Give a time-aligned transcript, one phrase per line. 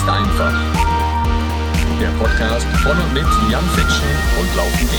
[0.00, 0.52] ist einfach.
[2.00, 4.08] Der Podcast von und mit Jan Fitschen
[4.40, 4.98] und Laufen.de.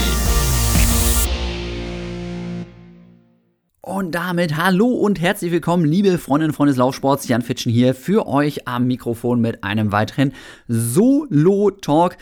[3.82, 7.28] Und damit hallo und herzlich willkommen, liebe Freundinnen und Freunde des Laufsports.
[7.28, 10.34] Jan Fitschen hier für euch am Mikrofon mit einem weiteren
[10.68, 12.18] Solo-Talk.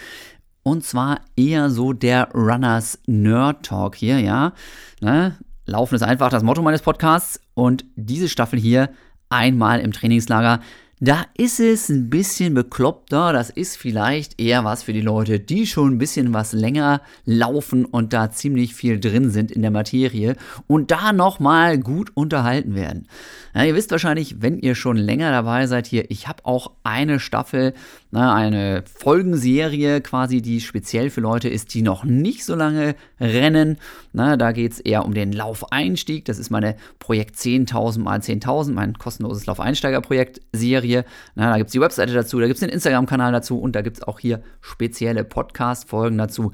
[0.64, 4.54] Und zwar eher so der Runners Nerd Talk hier, ja.
[5.02, 5.36] Ne?
[5.66, 7.42] Laufen ist einfach das Motto meines Podcasts.
[7.56, 8.90] Und diese Staffel hier
[9.28, 10.62] einmal im Trainingslager
[11.00, 13.32] da ist es ein bisschen bekloppter.
[13.32, 17.86] Das ist vielleicht eher was für die Leute, die schon ein bisschen was länger laufen
[17.86, 20.36] und da ziemlich viel drin sind in der Materie
[20.68, 23.08] und da nochmal gut unterhalten werden.
[23.54, 27.20] Ja, ihr wisst wahrscheinlich, wenn ihr schon länger dabei seid hier, ich habe auch eine
[27.20, 27.74] Staffel,
[28.12, 33.78] na, eine Folgenserie quasi, die speziell für Leute ist, die noch nicht so lange rennen.
[34.14, 36.26] Na, da geht es eher um den Laufeinstieg.
[36.26, 41.06] Das ist meine Projekt 10.000 mal 10.000, mein kostenloses Laufeinsteiger-Projekt-Serie.
[41.36, 43.98] Da gibt es die Webseite dazu, da gibt es den Instagram-Kanal dazu und da gibt
[43.98, 46.52] es auch hier spezielle Podcast-Folgen dazu.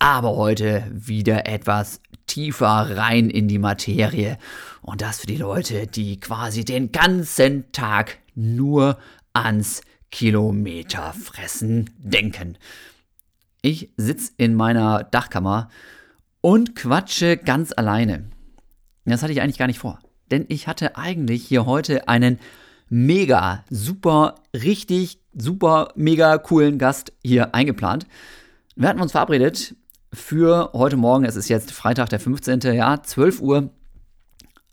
[0.00, 4.38] Aber heute wieder etwas tiefer rein in die Materie.
[4.82, 8.98] Und das für die Leute, die quasi den ganzen Tag nur
[9.32, 12.56] ans Kilometerfressen denken.
[13.60, 15.68] Ich sitze in meiner Dachkammer
[16.40, 18.30] und quatsche ganz alleine.
[19.04, 19.98] Das hatte ich eigentlich gar nicht vor.
[20.30, 22.38] Denn ich hatte eigentlich hier heute einen
[22.88, 28.06] mega, super, richtig, super, mega coolen Gast hier eingeplant.
[28.76, 29.74] Wir hatten uns verabredet
[30.12, 31.24] für heute Morgen.
[31.24, 32.60] Es ist jetzt Freitag, der 15.
[32.74, 33.70] Ja, 12 Uhr.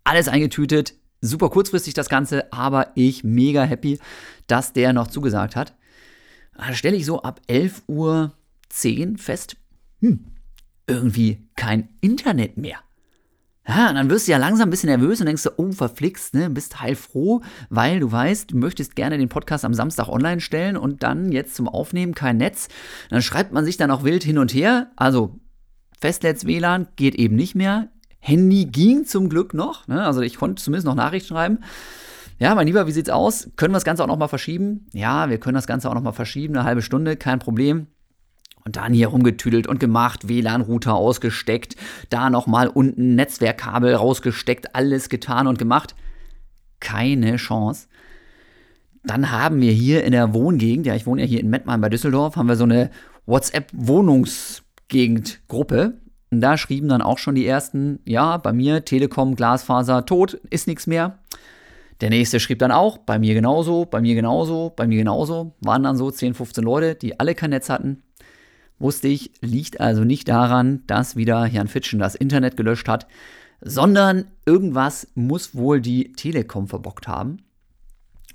[0.04, 0.94] Alles eingetütet.
[1.22, 4.00] Super kurzfristig das Ganze, aber ich mega happy,
[4.48, 5.74] dass der noch zugesagt hat.
[6.56, 8.34] Da stelle ich so ab 11 Uhr
[8.70, 9.58] 10 fest,
[10.02, 10.26] hm,
[10.88, 12.80] irgendwie kein Internet mehr.
[13.68, 16.36] Ja, und dann wirst du ja langsam ein bisschen nervös und denkst so, oh, verflixt,
[16.36, 20.78] ne, bist heilfroh, weil du weißt, du möchtest gerne den Podcast am Samstag online stellen
[20.78, 22.68] und dann jetzt zum Aufnehmen kein Netz.
[23.10, 24.92] Dann schreibt man sich dann auch wild hin und her.
[24.96, 25.40] Also
[26.00, 27.90] Festnetz-WLAN geht eben nicht mehr.
[28.20, 30.04] Handy ging zum Glück noch, ne?
[30.04, 31.60] also ich konnte zumindest noch Nachrichten schreiben.
[32.38, 33.50] Ja, mein Lieber, wie sieht's aus?
[33.56, 34.88] Können wir das Ganze auch noch mal verschieben?
[34.94, 37.88] Ja, wir können das Ganze auch noch mal verschieben, eine halbe Stunde, kein Problem.
[38.68, 41.76] Und dann hier rumgetüdelt und gemacht, WLAN-Router ausgesteckt,
[42.10, 45.94] da nochmal unten Netzwerkkabel rausgesteckt, alles getan und gemacht.
[46.80, 47.86] Keine Chance.
[49.04, 51.90] Dann haben wir hier in der Wohngegend, ja, ich wohne ja hier in Mettmann bei
[51.90, 52.90] Düsseldorf, haben wir so eine
[53.28, 56.00] WhatsApp-Wohnungsgegend-Gruppe.
[56.32, 60.66] Und da schrieben dann auch schon die ersten, ja, bei mir Telekom, Glasfaser, tot, ist
[60.66, 61.20] nichts mehr.
[62.02, 65.54] Der nächste schrieb dann auch, bei mir genauso, bei mir genauso, bei mir genauso.
[65.62, 68.02] Waren dann so 10, 15 Leute, die alle kein Netz hatten.
[68.80, 73.08] Wusste ich, liegt also nicht daran, dass wieder Jan Fitschen das Internet gelöscht hat,
[73.62, 77.38] sondern irgendwas muss wohl die Telekom verbockt haben.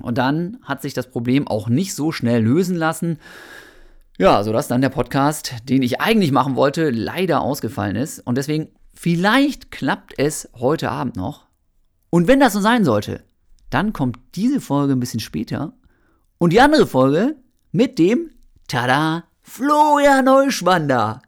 [0.00, 3.18] Und dann hat sich das Problem auch nicht so schnell lösen lassen.
[4.18, 8.20] Ja, sodass dann der Podcast, den ich eigentlich machen wollte, leider ausgefallen ist.
[8.20, 11.46] Und deswegen, vielleicht klappt es heute Abend noch.
[12.10, 13.22] Und wenn das so sein sollte,
[13.68, 15.74] dann kommt diese Folge ein bisschen später.
[16.38, 17.36] Und die andere Folge
[17.72, 18.30] mit dem
[18.68, 21.22] Tada Florian Neuschwander.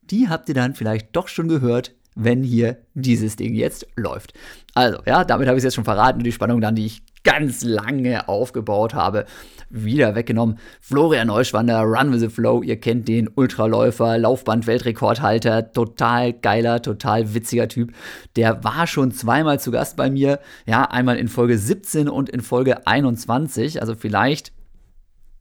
[0.00, 4.32] Die habt ihr dann vielleicht doch schon gehört, wenn hier dieses Ding jetzt läuft.
[4.72, 7.02] Also, ja, damit habe ich es jetzt schon verraten und die Spannung dann, die ich
[7.22, 9.26] ganz lange aufgebaut habe,
[9.68, 10.58] wieder weggenommen.
[10.80, 17.68] Florian Neuschwander, Run with the Flow, ihr kennt den Ultraläufer, Laufband-Weltrekordhalter, total geiler, total witziger
[17.68, 17.92] Typ.
[18.36, 22.40] Der war schon zweimal zu Gast bei mir, ja, einmal in Folge 17 und in
[22.40, 24.54] Folge 21, also vielleicht,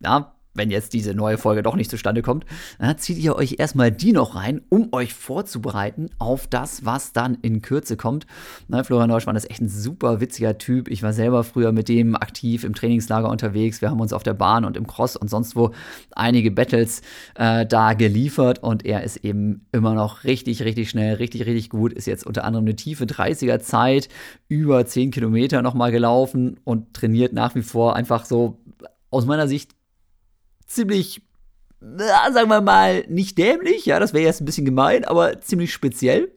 [0.01, 2.45] ja, wenn jetzt diese neue Folge doch nicht zustande kommt,
[2.79, 7.37] dann zieht ihr euch erstmal die noch rein, um euch vorzubereiten auf das, was dann
[7.41, 8.25] in Kürze kommt.
[8.67, 10.89] Na, Florian Neuschmann ist echt ein super witziger Typ.
[10.89, 13.81] Ich war selber früher mit dem aktiv im Trainingslager unterwegs.
[13.81, 15.71] Wir haben uns auf der Bahn und im Cross und sonst wo
[16.11, 17.01] einige Battles
[17.35, 21.93] äh, da geliefert und er ist eben immer noch richtig, richtig schnell, richtig, richtig gut.
[21.93, 24.09] Ist jetzt unter anderem eine tiefe 30er Zeit,
[24.47, 28.59] über 10 Kilometer nochmal gelaufen und trainiert nach wie vor einfach so
[29.09, 29.71] aus meiner Sicht
[30.73, 31.21] ziemlich,
[31.79, 35.73] na, sagen wir mal, nicht dämlich, ja, das wäre jetzt ein bisschen gemein, aber ziemlich
[35.73, 36.31] speziell.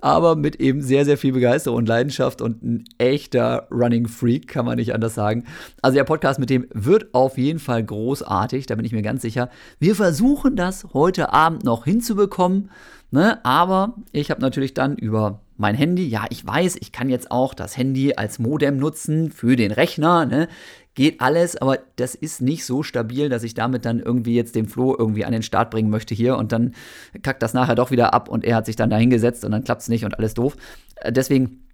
[0.00, 4.66] Aber mit eben sehr, sehr viel Begeisterung und Leidenschaft und ein echter Running Freak, kann
[4.66, 5.44] man nicht anders sagen.
[5.80, 9.22] Also der Podcast mit dem wird auf jeden Fall großartig, da bin ich mir ganz
[9.22, 9.48] sicher.
[9.78, 12.70] Wir versuchen das heute Abend noch hinzubekommen,
[13.12, 13.42] ne?
[13.46, 17.54] aber ich habe natürlich dann über mein Handy, ja, ich weiß, ich kann jetzt auch
[17.54, 20.48] das Handy als Modem nutzen für den Rechner, ne?
[20.94, 24.68] Geht alles, aber das ist nicht so stabil, dass ich damit dann irgendwie jetzt den
[24.68, 26.74] Flo irgendwie an den Start bringen möchte hier und dann
[27.22, 29.64] kackt das nachher doch wieder ab und er hat sich dann da hingesetzt und dann
[29.64, 30.56] klappt es nicht und alles doof.
[30.96, 31.64] Äh, deswegen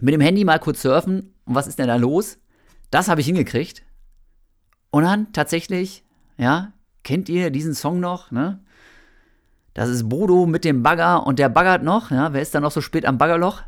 [0.00, 2.38] mit dem Handy mal kurz surfen und was ist denn da los?
[2.90, 3.82] Das habe ich hingekriegt.
[4.90, 6.04] Und dann tatsächlich,
[6.36, 6.72] ja,
[7.02, 8.60] kennt ihr diesen Song noch, ne?
[9.74, 12.72] Das ist Bodo mit dem Bagger und der baggert noch, ja, wer ist da noch
[12.72, 13.62] so spät am Baggerloch?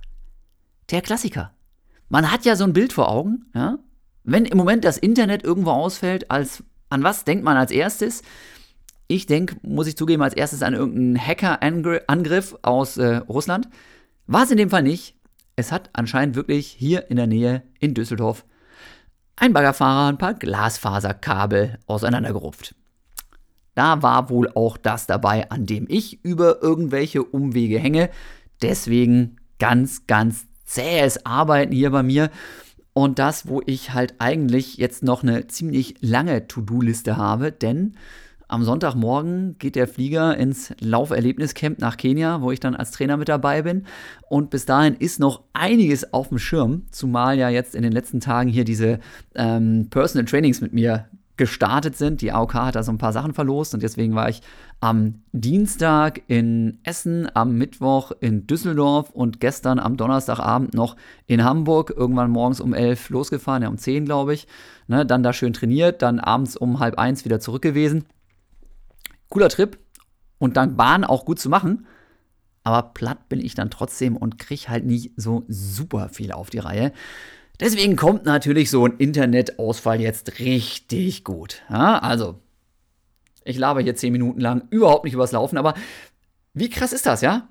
[0.91, 1.53] Der Klassiker.
[2.11, 3.79] Man hat ja so ein Bild vor Augen, ja?
[4.25, 8.23] Wenn im Moment das Internet irgendwo ausfällt, als an was denkt man als erstes?
[9.07, 13.69] Ich denke, muss ich zugeben, als erstes an irgendeinen Hacker-Angriff aus äh, Russland.
[14.27, 15.15] War es in dem Fall nicht.
[15.57, 18.45] Es hat anscheinend wirklich hier in der Nähe in Düsseldorf
[19.37, 22.75] ein Baggerfahrer ein paar Glasfaserkabel auseinandergerupft.
[23.75, 28.11] Da war wohl auch das dabei, an dem ich über irgendwelche Umwege hänge.
[28.63, 32.31] Deswegen ganz, ganz zähes Arbeiten hier bei mir.
[32.95, 37.97] Und das, wo ich halt eigentlich jetzt noch eine ziemlich lange To-Do-Liste habe, denn
[38.47, 43.29] am Sonntagmorgen geht der Flieger ins Lauferlebniscamp nach Kenia, wo ich dann als Trainer mit
[43.29, 43.85] dabei bin.
[44.29, 48.21] Und bis dahin ist noch einiges auf dem Schirm, zumal ja jetzt in den letzten
[48.21, 49.01] Tagen hier diese
[49.35, 52.21] ähm, Personal Trainings mit mir gestartet sind.
[52.21, 54.43] Die AOK hat da so ein paar Sachen verlost und deswegen war ich
[54.81, 60.97] am Dienstag in Essen, am Mittwoch in Düsseldorf und gestern am Donnerstagabend noch
[61.27, 64.47] in Hamburg, irgendwann morgens um 11 losgefahren, ja um 10 glaube ich.
[64.87, 68.05] Ne, dann da schön trainiert, dann abends um halb eins wieder zurück gewesen.
[69.29, 69.79] Cooler Trip
[70.39, 71.87] und dank Bahn auch gut zu machen.
[72.65, 76.59] Aber platt bin ich dann trotzdem und kriege halt nicht so super viel auf die
[76.59, 76.93] Reihe.
[77.61, 81.63] Deswegen kommt natürlich so ein Internetausfall jetzt richtig gut.
[81.71, 82.41] Ja, also,
[83.45, 85.75] ich laber hier 10 Minuten lang überhaupt nicht übers Laufen, aber
[86.53, 87.49] wie krass ist das, ja?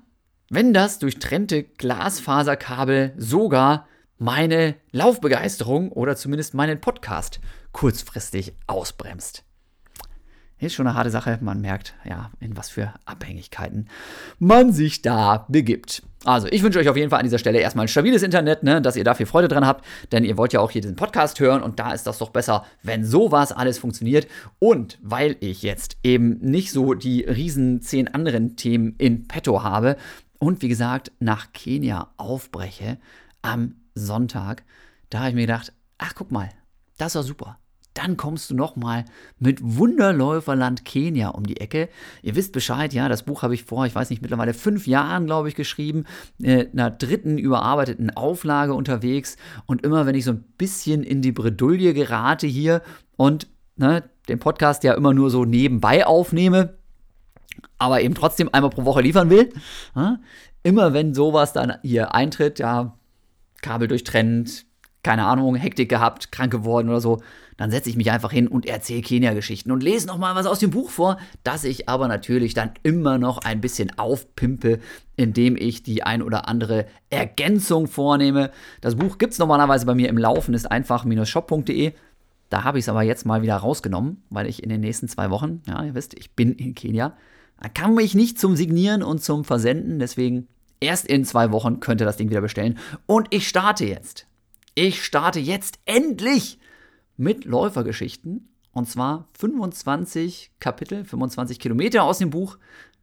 [0.50, 3.86] Wenn das durchtrennte Glasfaserkabel sogar
[4.18, 7.40] meine Laufbegeisterung oder zumindest meinen Podcast
[7.72, 9.43] kurzfristig ausbremst.
[10.64, 11.38] Ist schon eine harte Sache.
[11.42, 13.86] Man merkt, ja, in was für Abhängigkeiten
[14.38, 16.02] man sich da begibt.
[16.24, 18.80] Also, ich wünsche euch auf jeden Fall an dieser Stelle erstmal ein stabiles Internet, ne,
[18.80, 21.62] dass ihr dafür Freude dran habt, denn ihr wollt ja auch hier diesen Podcast hören
[21.62, 24.26] und da ist das doch besser, wenn sowas alles funktioniert.
[24.58, 29.98] Und weil ich jetzt eben nicht so die riesen zehn anderen Themen in petto habe
[30.38, 32.96] und wie gesagt nach Kenia aufbreche
[33.42, 34.62] am Sonntag,
[35.10, 36.48] da habe ich mir gedacht, ach guck mal,
[36.96, 37.58] das war super
[37.94, 39.04] dann kommst du nochmal
[39.38, 41.88] mit Wunderläuferland Kenia um die Ecke.
[42.22, 45.26] Ihr wisst Bescheid, ja, das Buch habe ich vor, ich weiß nicht, mittlerweile fünf Jahren,
[45.26, 46.04] glaube ich, geschrieben,
[46.42, 49.36] äh, einer dritten überarbeiteten Auflage unterwegs.
[49.66, 52.82] Und immer, wenn ich so ein bisschen in die Bredouille gerate hier
[53.16, 53.46] und
[53.76, 56.74] ne, den Podcast ja immer nur so nebenbei aufnehme,
[57.78, 59.52] aber eben trotzdem einmal pro Woche liefern will,
[59.94, 60.18] ja,
[60.64, 62.96] immer wenn sowas dann hier eintritt, ja,
[63.62, 64.66] Kabel durchtrennt,
[65.04, 67.20] keine Ahnung, Hektik gehabt, krank geworden oder so,
[67.56, 70.70] dann setze ich mich einfach hin und erzähle Kenia-Geschichten und lese nochmal was aus dem
[70.70, 74.80] Buch vor, das ich aber natürlich dann immer noch ein bisschen aufpimpe,
[75.14, 78.50] indem ich die ein oder andere Ergänzung vornehme.
[78.80, 81.92] Das Buch gibt es normalerweise bei mir im Laufen, ist einfach-shop.de.
[82.50, 85.30] Da habe ich es aber jetzt mal wieder rausgenommen, weil ich in den nächsten zwei
[85.30, 87.16] Wochen, ja, ihr wisst, ich bin in Kenia.
[87.60, 90.48] Da kann mich nicht zum Signieren und zum Versenden, deswegen
[90.80, 92.78] erst in zwei Wochen könnt ihr das Ding wieder bestellen.
[93.06, 94.26] Und ich starte jetzt
[94.74, 96.58] ich starte jetzt endlich
[97.16, 98.48] mit Läufergeschichten.
[98.72, 102.58] Und zwar 25 Kapitel, 25 Kilometer aus dem Buch.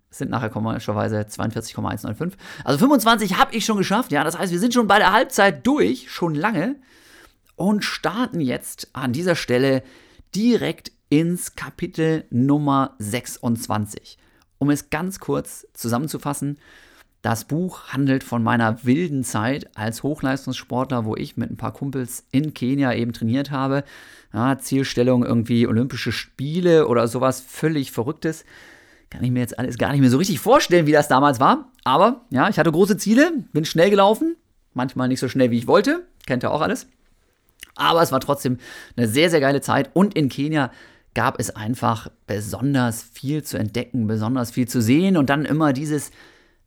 [0.09, 2.37] Das sind nachher komischerweise 42,195.
[2.65, 4.11] Also 25 habe ich schon geschafft.
[4.11, 6.75] Ja, das heißt, wir sind schon bei der Halbzeit durch, schon lange.
[7.55, 9.83] Und starten jetzt an dieser Stelle
[10.35, 14.17] direkt ins Kapitel Nummer 26.
[14.57, 16.57] Um es ganz kurz zusammenzufassen,
[17.21, 22.25] das Buch handelt von meiner wilden Zeit als Hochleistungssportler, wo ich mit ein paar Kumpels
[22.31, 23.83] in Kenia eben trainiert habe.
[24.33, 28.43] Ja, Zielstellung irgendwie Olympische Spiele oder sowas völlig Verrücktes.
[29.11, 31.69] Kann ich mir jetzt alles gar nicht mehr so richtig vorstellen, wie das damals war.
[31.83, 34.35] Aber ja, ich hatte große Ziele, bin schnell gelaufen.
[34.73, 36.07] Manchmal nicht so schnell, wie ich wollte.
[36.25, 36.87] Kennt ihr auch alles.
[37.75, 38.57] Aber es war trotzdem
[38.95, 39.91] eine sehr, sehr geile Zeit.
[39.93, 40.71] Und in Kenia
[41.13, 45.17] gab es einfach besonders viel zu entdecken, besonders viel zu sehen.
[45.17, 46.11] Und dann immer dieses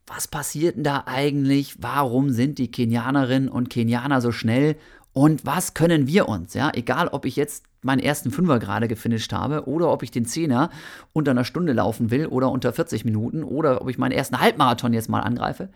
[0.06, 1.82] was passiert denn da eigentlich?
[1.82, 4.76] Warum sind die Kenianerinnen und Kenianer so schnell?
[5.12, 6.54] Und was können wir uns?
[6.54, 10.24] Ja, egal, ob ich jetzt meinen ersten Fünfer gerade gefinisht habe oder ob ich den
[10.24, 10.70] Zehner
[11.12, 14.92] unter einer Stunde laufen will oder unter 40 Minuten oder ob ich meinen ersten Halbmarathon
[14.92, 15.68] jetzt mal angreife.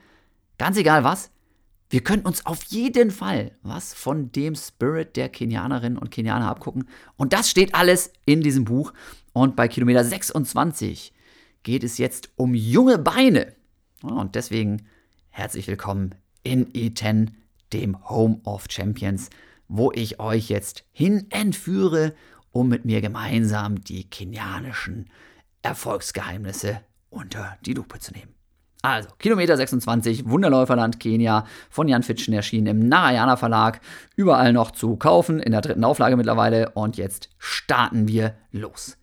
[0.58, 1.30] Ganz egal was.
[1.90, 6.88] Wir können uns auf jeden Fall was von dem Spirit der Kenianerinnen und Kenianer abgucken.
[7.16, 8.92] Und das steht alles in diesem Buch.
[9.32, 11.14] Und bei Kilometer 26
[11.62, 13.54] geht es jetzt um junge Beine.
[14.02, 14.87] Und deswegen
[15.31, 17.31] herzlich willkommen in E10,
[17.73, 19.31] dem Home of Champions,
[19.67, 22.14] wo ich euch jetzt hin entführe,
[22.52, 25.11] um mit mir gemeinsam die kenianischen
[25.62, 28.35] Erfolgsgeheimnisse unter die Lupe zu nehmen.
[28.83, 33.81] Also, Kilometer 26, Wunderläuferland Kenia, von Jan Fitschen erschienen im Narayana Verlag,
[34.14, 36.71] überall noch zu kaufen, in der dritten Auflage mittlerweile.
[36.71, 38.98] Und jetzt starten wir los.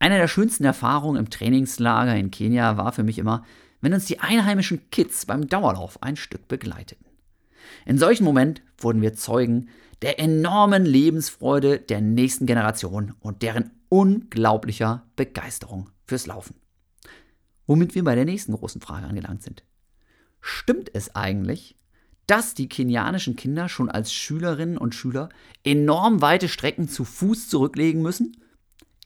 [0.00, 3.44] Eine der schönsten Erfahrungen im Trainingslager in Kenia war für mich immer,
[3.82, 7.04] wenn uns die einheimischen Kids beim Dauerlauf ein Stück begleiteten.
[7.84, 9.68] In solchen Moment wurden wir Zeugen
[10.00, 16.54] der enormen Lebensfreude der nächsten Generation und deren unglaublicher Begeisterung fürs Laufen.
[17.66, 19.64] Womit wir bei der nächsten großen Frage angelangt sind.
[20.40, 21.76] Stimmt es eigentlich,
[22.26, 25.28] dass die kenianischen Kinder schon als Schülerinnen und Schüler
[25.62, 28.34] enorm weite Strecken zu Fuß zurücklegen müssen?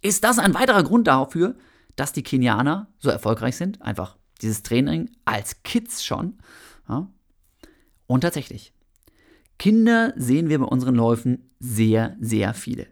[0.05, 1.57] Ist das ein weiterer Grund dafür,
[1.97, 3.81] dass die Kenianer so erfolgreich sind?
[3.81, 6.39] Einfach dieses Training als Kids schon.
[6.87, 7.09] Ja?
[8.07, 8.75] Und tatsächlich,
[9.59, 12.87] Kinder sehen wir bei unseren Läufen sehr, sehr viele.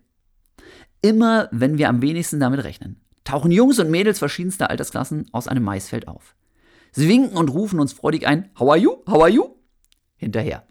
[1.02, 5.64] Immer wenn wir am wenigsten damit rechnen, tauchen Jungs und Mädels verschiedenster Altersklassen aus einem
[5.64, 6.34] Maisfeld auf.
[6.92, 8.96] Sie winken und rufen uns freudig ein How are you?
[9.06, 9.56] How are you?
[10.16, 10.66] hinterher.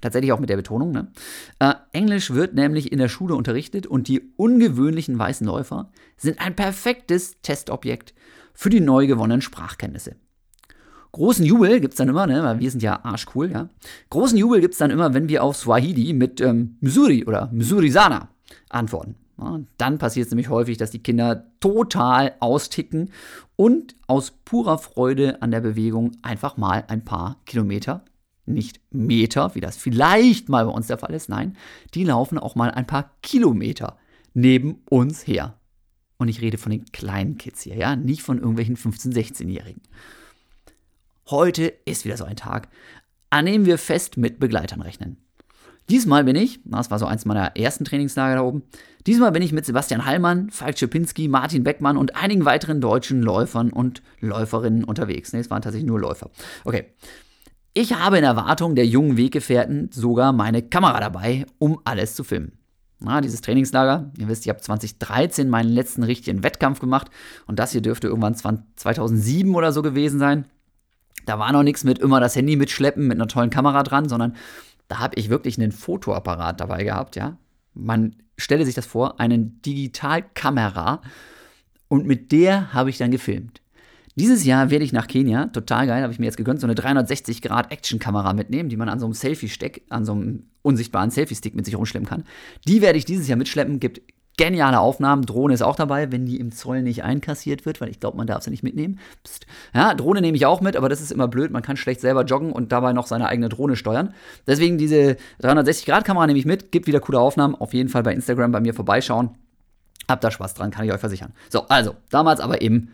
[0.00, 0.92] Tatsächlich auch mit der Betonung.
[0.92, 1.08] Ne?
[1.58, 6.54] Äh, Englisch wird nämlich in der Schule unterrichtet und die ungewöhnlichen weißen Läufer sind ein
[6.54, 8.14] perfektes Testobjekt
[8.54, 10.16] für die neu gewonnenen Sprachkenntnisse.
[11.12, 13.70] Großen Jubel gibt es dann immer, ne, weil wir sind ja arschcool, ja.
[14.10, 18.28] Großen Jubel gibt es dann immer, wenn wir auf Swahili mit ähm, Missouri oder Missouri-Sana
[18.68, 19.16] antworten.
[19.38, 23.10] Ja, dann passiert es nämlich häufig, dass die Kinder total austicken
[23.54, 28.04] und aus purer Freude an der Bewegung einfach mal ein paar Kilometer,
[28.46, 31.56] nicht Meter, wie das vielleicht mal bei uns der Fall ist, nein,
[31.94, 33.98] die laufen auch mal ein paar Kilometer
[34.34, 35.58] neben uns her.
[36.18, 39.82] Und ich rede von den kleinen Kids hier, ja, nicht von irgendwelchen 15-, 16-Jährigen.
[41.28, 42.68] Heute ist wieder so ein Tag,
[43.30, 45.18] an dem wir fest mit Begleitern rechnen.
[45.88, 48.62] Diesmal bin ich, das war so eins meiner ersten Trainingslager da oben,
[49.06, 53.70] diesmal bin ich mit Sebastian Hallmann, Falk Schipinski, Martin Beckmann und einigen weiteren deutschen Läufern
[53.70, 55.32] und Läuferinnen unterwegs.
[55.32, 56.30] Ne, es waren tatsächlich nur Läufer.
[56.64, 56.86] Okay.
[57.78, 62.52] Ich habe in Erwartung der jungen Weggefährten sogar meine Kamera dabei, um alles zu filmen.
[63.00, 67.10] Na, dieses Trainingslager, ihr wisst, ich habe 2013 meinen letzten richtigen Wettkampf gemacht
[67.46, 70.46] und das hier dürfte irgendwann 2007 oder so gewesen sein.
[71.26, 74.36] Da war noch nichts mit immer das Handy mitschleppen mit einer tollen Kamera dran, sondern
[74.88, 77.36] da habe ich wirklich einen Fotoapparat dabei gehabt, ja.
[77.74, 81.02] Man stelle sich das vor, einen Digitalkamera
[81.88, 83.60] und mit der habe ich dann gefilmt.
[84.16, 86.74] Dieses Jahr werde ich nach Kenia, total geil, habe ich mir jetzt gegönnt, so eine
[86.74, 91.54] 360 Grad Action-Kamera mitnehmen, die man an so einem Selfie-Steck, an so einem unsichtbaren Selfie-Stick
[91.54, 92.24] mit sich rumschleppen kann.
[92.66, 94.00] Die werde ich dieses Jahr mitschleppen, gibt
[94.36, 95.24] Geniale Aufnahmen.
[95.24, 98.26] Drohne ist auch dabei, wenn die im Zoll nicht einkassiert wird, weil ich glaube, man
[98.26, 98.98] darf sie nicht mitnehmen.
[99.24, 99.46] Psst.
[99.74, 101.50] Ja, Drohne nehme ich auch mit, aber das ist immer blöd.
[101.50, 104.12] Man kann schlecht selber joggen und dabei noch seine eigene Drohne steuern.
[104.46, 106.70] Deswegen diese 360-Grad-Kamera nehme ich mit.
[106.70, 107.54] Gibt wieder coole Aufnahmen.
[107.54, 109.30] Auf jeden Fall bei Instagram bei mir vorbeischauen.
[110.06, 111.32] Habt da Spaß dran, kann ich euch versichern.
[111.48, 112.90] So, also, damals aber eben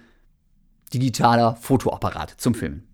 [0.93, 2.87] digitaler Fotoapparat zum Filmen.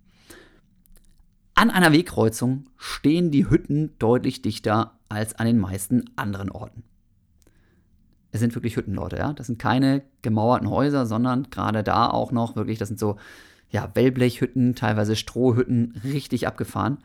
[1.54, 6.84] An einer Wegkreuzung stehen die Hütten deutlich dichter als an den meisten anderen Orten
[8.30, 9.32] es sind wirklich Hütten, Leute, ja.
[9.32, 13.16] Das sind keine gemauerten Häuser, sondern gerade da auch noch wirklich, das sind so,
[13.70, 16.98] ja, Wellblechhütten, teilweise Strohhütten, richtig abgefahren.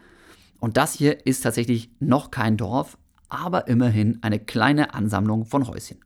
[0.60, 2.98] Und das hier ist tatsächlich noch kein Dorf,
[3.30, 6.00] aber immerhin eine kleine Ansammlung von Häuschen.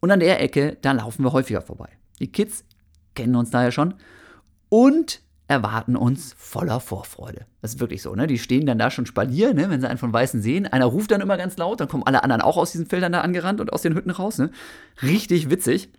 [0.00, 1.88] Und an der Ecke, da laufen wir häufiger vorbei.
[2.20, 2.64] Die Kids
[3.18, 3.94] kennen uns daher schon.
[4.68, 7.46] Und erwarten uns voller Vorfreude.
[7.62, 8.26] Das ist wirklich so, ne?
[8.26, 9.70] Die stehen dann da schon spalier, ne?
[9.70, 10.66] Wenn sie einen von Weißen sehen.
[10.66, 13.22] Einer ruft dann immer ganz laut, dann kommen alle anderen auch aus diesen Feldern da
[13.22, 14.50] angerannt und aus den Hütten raus, ne?
[15.02, 15.90] Richtig witzig.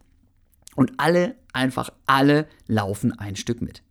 [0.75, 3.81] Und alle, einfach alle laufen ein Stück mit.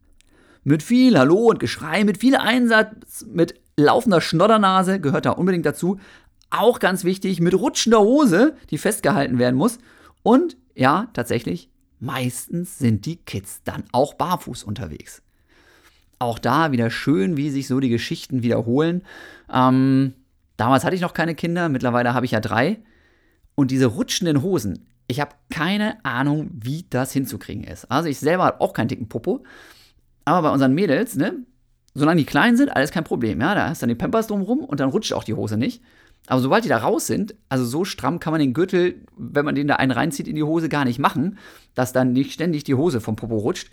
[0.65, 5.99] Mit viel Hallo und Geschrei, mit viel Einsatz, mit laufender Schnoddernase gehört da unbedingt dazu.
[6.51, 9.79] Auch ganz wichtig, mit rutschender Hose, die festgehalten werden muss.
[10.23, 11.69] Und ja, tatsächlich,
[12.01, 15.23] meistens sind die Kids dann auch barfuß unterwegs.
[16.19, 19.03] Auch da wieder schön, wie sich so die Geschichten wiederholen.
[19.53, 20.15] Ähm,
[20.57, 22.79] damals hatte ich noch keine Kinder, mittlerweile habe ich ja drei.
[23.55, 27.91] Und diese rutschenden Hosen, ich habe keine Ahnung, wie das hinzukriegen ist.
[27.91, 29.45] Also ich selber habe auch keinen dicken Popo.
[30.25, 31.35] Aber bei unseren Mädels, ne,
[31.95, 33.41] solange die klein sind, alles kein Problem.
[33.41, 35.83] Ja, da du dann die Pampers drumrum und dann rutscht auch die Hose nicht.
[36.29, 39.55] Aber sobald die da raus sind, also so stramm kann man den Gürtel, wenn man
[39.55, 41.39] den da einen reinzieht in die Hose, gar nicht machen,
[41.75, 43.71] dass dann nicht ständig die Hose vom Popo rutscht.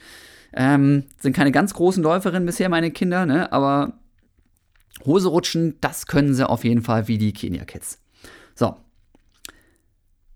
[0.54, 3.52] Ähm, sind keine ganz großen Läuferinnen bisher, meine Kinder, ne?
[3.52, 4.00] aber
[5.06, 8.02] Hose rutschen, das können sie auf jeden Fall wie die Kenia Kids.
[8.56, 8.78] So.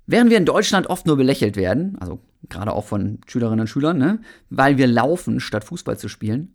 [0.05, 3.97] Während wir in Deutschland oft nur belächelt werden, also gerade auch von Schülerinnen und Schülern,
[3.97, 6.53] ne, weil wir laufen, statt Fußball zu spielen,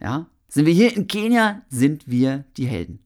[0.00, 3.03] ja, sind wir hier in Kenia, sind wir die Helden.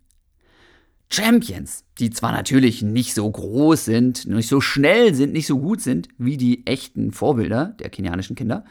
[1.10, 5.80] Champions, die zwar natürlich nicht so groß sind, nicht so schnell sind, nicht so gut
[5.80, 8.64] sind wie die echten Vorbilder der kenianischen Kinder,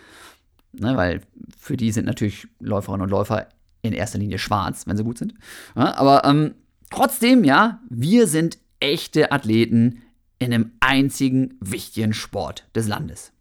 [0.79, 1.21] Ne, weil
[1.57, 3.47] für die sind natürlich Läuferinnen und Läufer
[3.81, 5.33] in erster Linie schwarz, wenn sie gut sind.
[5.75, 6.55] Ja, aber ähm,
[6.89, 10.03] trotzdem, ja, wir sind echte Athleten
[10.39, 13.31] in einem einzigen wichtigen Sport des Landes.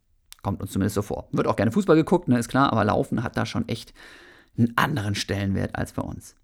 [0.43, 1.29] Kommt uns zumindest so vor.
[1.33, 3.93] Wird auch gerne Fußball geguckt, ne, ist klar, aber Laufen hat da schon echt
[4.57, 6.35] einen anderen Stellenwert als bei uns.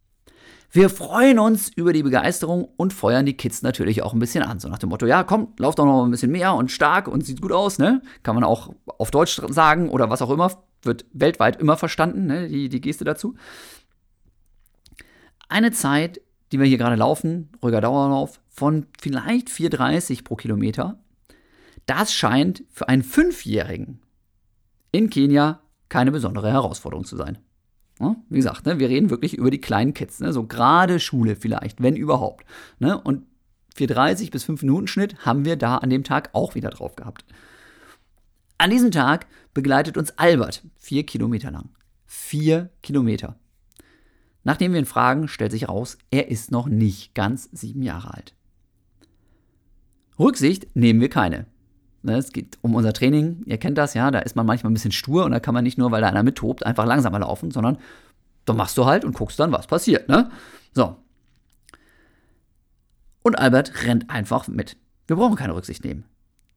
[0.75, 4.59] Wir freuen uns über die Begeisterung und feuern die Kids natürlich auch ein bisschen an.
[4.59, 7.27] So nach dem Motto, ja, komm, lauf doch noch ein bisschen mehr und stark und
[7.27, 8.01] sieht gut aus, ne?
[8.23, 10.51] Kann man auch auf Deutsch sagen oder was auch immer.
[10.81, 12.49] Wird weltweit immer verstanden, ne?
[12.49, 13.35] die, die Geste dazu.
[15.51, 20.99] Eine Zeit, die wir hier gerade laufen, ruhiger Dauerlauf, von vielleicht 4,30 pro Kilometer.
[21.85, 24.01] Das scheint für einen Fünfjährigen
[24.91, 25.61] in Kenia
[25.91, 27.37] keine besondere Herausforderung zu sein.
[27.99, 31.83] Wie gesagt, ne, wir reden wirklich über die kleinen Kids, ne, so gerade Schule vielleicht,
[31.83, 32.45] wenn überhaupt.
[32.79, 33.27] Ne, und
[33.77, 37.25] 4,30 bis 5 Minuten Schnitt haben wir da an dem Tag auch wieder drauf gehabt.
[38.59, 41.71] An diesem Tag begleitet uns Albert, vier Kilometer lang.
[42.07, 43.37] Vier Kilometer.
[44.45, 48.35] Nachdem wir ihn fragen, stellt sich raus, er ist noch nicht ganz sieben Jahre alt.
[50.19, 51.47] Rücksicht nehmen wir keine.
[52.05, 54.75] Ne, es geht um unser Training, ihr kennt das, ja, da ist man manchmal ein
[54.75, 57.53] bisschen stur und da kann man nicht nur, weil da einer mittobt, einfach langsamer laufen,
[57.53, 57.79] sondern
[58.45, 60.31] da machst du halt und guckst dann, was passiert, ne?
[60.75, 60.97] So.
[63.23, 64.77] Und Albert rennt einfach mit.
[65.07, 66.05] Wir brauchen keine Rücksicht nehmen.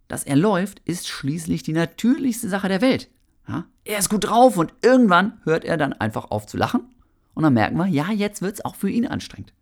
[0.08, 3.10] Dass er läuft, ist schließlich die natürlichste Sache der Welt.
[3.48, 3.66] Ja?
[3.84, 6.82] Er ist gut drauf und irgendwann hört er dann einfach auf zu lachen
[7.36, 9.54] und dann merken wir, ja, jetzt wird es auch für ihn anstrengend.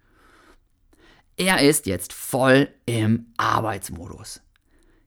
[1.35, 4.41] Er ist jetzt voll im Arbeitsmodus.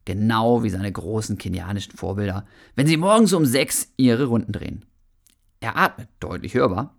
[0.06, 2.46] Genau wie seine großen kenianischen Vorbilder,
[2.76, 4.84] wenn sie morgens um sechs ihre Runden drehen.
[5.60, 6.96] Er atmet deutlich hörbar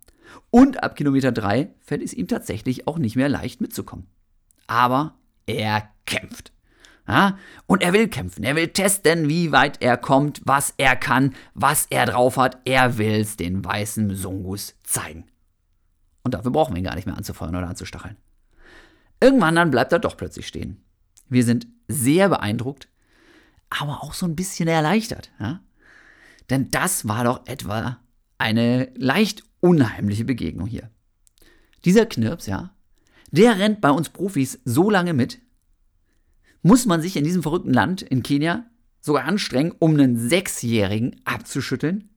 [0.52, 4.08] und ab Kilometer drei fällt es ihm tatsächlich auch nicht mehr leicht mitzukommen.
[4.68, 6.52] Aber er kämpft.
[7.08, 7.38] Ja?
[7.66, 8.44] Und er will kämpfen.
[8.44, 12.60] Er will testen, wie weit er kommt, was er kann, was er drauf hat.
[12.66, 15.26] Er will es den weißen Msungus zeigen.
[16.24, 18.18] Und dafür brauchen wir ihn gar nicht mehr anzufeuern oder anzustacheln.
[19.22, 20.84] Irgendwann dann bleibt er doch plötzlich stehen.
[21.30, 22.90] Wir sind sehr beeindruckt,
[23.70, 25.32] aber auch so ein bisschen erleichtert.
[25.40, 25.62] Ja?
[26.50, 28.00] Denn das war doch etwa
[28.38, 30.90] eine leicht unheimliche Begegnung hier.
[31.86, 32.74] Dieser Knirps, ja,
[33.32, 35.40] der rennt bei uns Profis so lange mit,
[36.62, 38.66] muss man sich in diesem verrückten Land in Kenia
[39.00, 42.10] sogar anstrengen, um einen Sechsjährigen abzuschütteln?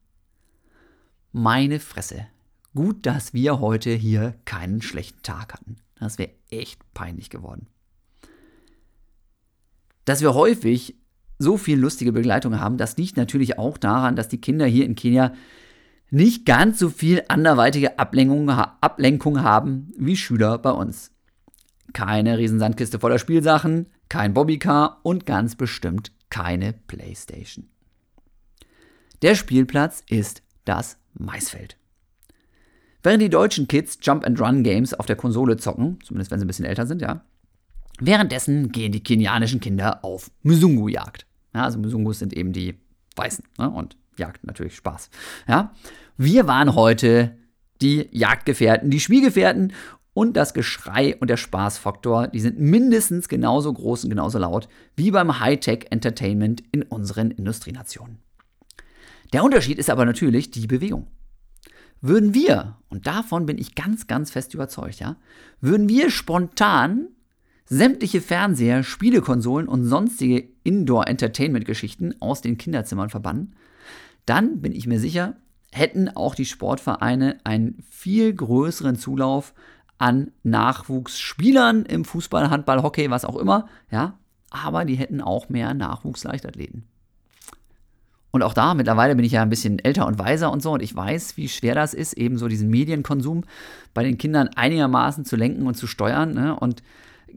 [1.33, 2.27] Meine Fresse.
[2.75, 5.77] Gut, dass wir heute hier keinen schlechten Tag hatten.
[5.99, 7.67] Das wäre echt peinlich geworden.
[10.05, 10.97] Dass wir häufig
[11.41, 14.95] so viel lustige Begleitung haben, das liegt natürlich auch daran, dass die Kinder hier in
[14.95, 15.33] Kenia
[16.11, 21.13] nicht ganz so viel anderweitige Ablenkung, Ablenkung haben wie Schüler bei uns.
[21.93, 27.69] Keine Riesensandkiste voller Spielsachen, kein Bobbycar und ganz bestimmt keine Playstation.
[29.23, 31.77] Der Spielplatz ist das Maisfeld.
[33.03, 36.87] Während die deutschen Kids Jump-and-Run-Games auf der Konsole zocken, zumindest wenn sie ein bisschen älter
[36.87, 37.25] sind, ja,
[37.99, 41.27] währenddessen gehen die kenianischen Kinder auf Mzungu-Jagd.
[41.55, 42.75] Ja, also Mzungus sind eben die
[43.17, 43.71] Weißen ne?
[43.71, 45.11] und Jagd natürlich Spaß.
[45.49, 45.75] Ja?
[46.17, 47.37] Wir waren heute
[47.81, 49.73] die Jagdgefährten, die Spielgefährten
[50.13, 55.11] und das Geschrei und der Spaßfaktor, die sind mindestens genauso groß und genauso laut wie
[55.11, 58.19] beim Hightech Entertainment in unseren Industrienationen.
[59.33, 61.07] Der Unterschied ist aber natürlich die Bewegung.
[62.01, 65.17] Würden wir, und davon bin ich ganz, ganz fest überzeugt, ja,
[65.61, 67.09] würden wir spontan
[67.71, 73.55] sämtliche Fernseher, Spielekonsolen und sonstige Indoor-Entertainment-Geschichten aus den Kinderzimmern verbannen,
[74.27, 75.37] dann bin ich mir sicher,
[75.71, 79.55] hätten auch die Sportvereine einen viel größeren Zulauf
[79.99, 84.19] an Nachwuchsspielern im Fußball, Handball, Hockey, was auch immer, ja,
[84.51, 86.85] aber die hätten auch mehr Nachwuchsleichtathleten.
[88.33, 90.83] Und auch da, mittlerweile bin ich ja ein bisschen älter und weiser und so und
[90.83, 93.45] ich weiß, wie schwer das ist, eben so diesen Medienkonsum
[93.95, 96.35] bei den Kindern einigermaßen zu lenken und zu steuern.
[96.35, 96.59] Ne?
[96.59, 96.83] Und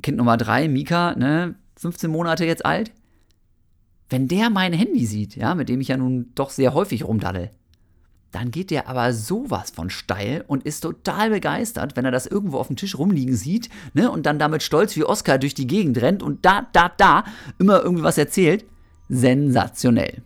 [0.01, 2.91] Kind Nummer drei, Mika, ne, 15 Monate jetzt alt,
[4.09, 7.51] wenn der mein Handy sieht, ja, mit dem ich ja nun doch sehr häufig rumdaddel,
[8.31, 12.57] dann geht der aber sowas von steil und ist total begeistert, wenn er das irgendwo
[12.57, 16.01] auf dem Tisch rumliegen sieht, ne, und dann damit stolz wie Oscar durch die Gegend
[16.01, 17.23] rennt und da, da, da
[17.59, 18.65] immer irgendwie was erzählt.
[19.09, 20.23] Sensationell.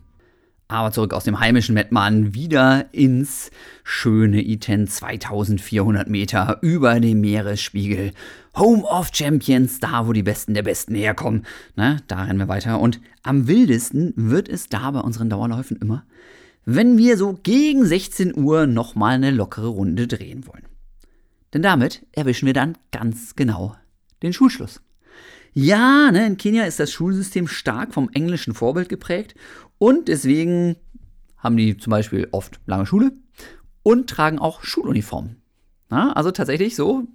[0.69, 3.51] Aber zurück aus dem heimischen Mettmann wieder ins
[3.85, 8.11] schöne Iten 2400 Meter über dem Meeresspiegel.
[8.57, 11.45] Home of Champions, da wo die Besten der Besten herkommen.
[11.75, 12.81] Na, da rennen wir weiter.
[12.81, 16.03] Und am wildesten wird es da bei unseren Dauerläufen immer,
[16.65, 20.65] wenn wir so gegen 16 Uhr nochmal eine lockere Runde drehen wollen.
[21.53, 23.75] Denn damit erwischen wir dann ganz genau
[24.21, 24.81] den Schulschluss.
[25.53, 29.33] Ja, ne, in Kenia ist das Schulsystem stark vom englischen Vorbild geprägt
[29.77, 30.75] und deswegen
[31.37, 33.11] haben die zum Beispiel oft lange Schule
[33.83, 35.37] und tragen auch Schuluniformen.
[35.91, 37.07] Ja, also tatsächlich so,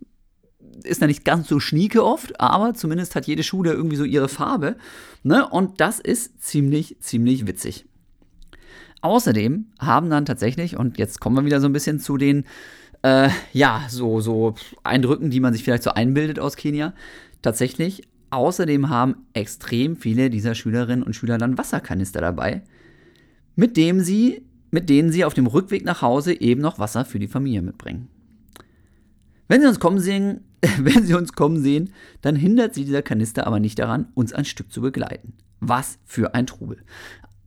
[0.85, 4.29] ist da nicht ganz so schnieke oft, aber zumindest hat jede Schule irgendwie so ihre
[4.29, 4.77] Farbe.
[5.23, 5.47] Ne?
[5.49, 7.85] Und das ist ziemlich, ziemlich witzig.
[9.03, 12.45] Außerdem haben dann tatsächlich, und jetzt kommen wir wieder so ein bisschen zu den,
[13.03, 16.95] äh, ja, so, so Eindrücken, die man sich vielleicht so einbildet aus Kenia.
[17.43, 22.63] Tatsächlich, außerdem haben extrem viele dieser Schülerinnen und Schüler dann Wasserkanister dabei,
[23.57, 27.19] mit dem sie, mit denen sie auf dem Rückweg nach Hause eben noch Wasser für
[27.19, 28.09] die Familie mitbringen.
[29.49, 30.41] Wenn sie uns kommen sehen,
[30.79, 31.93] wenn sie uns kommen sehen,
[32.23, 35.35] dann hindert sie dieser Kanister aber nicht daran, uns ein Stück zu begleiten.
[35.61, 36.79] Was für ein Trubel.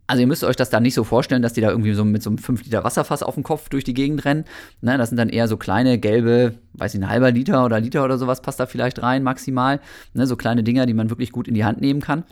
[0.07, 2.21] Also ihr müsst euch das da nicht so vorstellen, dass die da irgendwie so mit
[2.21, 4.45] so einem 5 Liter Wasserfass auf dem Kopf durch die Gegend rennen.
[4.81, 8.03] Ne, das sind dann eher so kleine gelbe, weiß ich, ein halber Liter oder Liter
[8.03, 9.79] oder sowas passt da vielleicht rein maximal.
[10.13, 12.23] Ne, so kleine Dinger, die man wirklich gut in die Hand nehmen kann.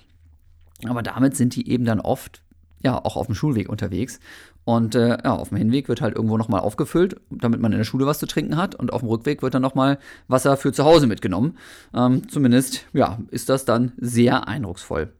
[0.87, 2.41] Aber damit sind die eben dann oft
[2.83, 4.19] ja auch auf dem Schulweg unterwegs.
[4.65, 7.85] Und äh, ja, auf dem Hinweg wird halt irgendwo nochmal aufgefüllt, damit man in der
[7.85, 8.75] Schule was zu trinken hat.
[8.75, 11.57] Und auf dem Rückweg wird dann nochmal Wasser für zu Hause mitgenommen.
[11.93, 15.11] Ähm, zumindest, ja, ist das dann sehr eindrucksvoll.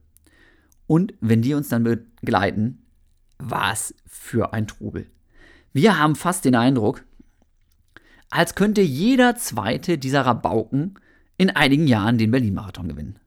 [0.94, 2.86] Und wenn die uns dann begleiten,
[3.40, 5.08] was für ein Trubel.
[5.74, 7.04] Wir haben fast den Eindruck,
[8.30, 11.00] als könnte jeder zweite dieser Rabauken
[11.36, 13.18] in einigen Jahren den Berlin-Marathon gewinnen.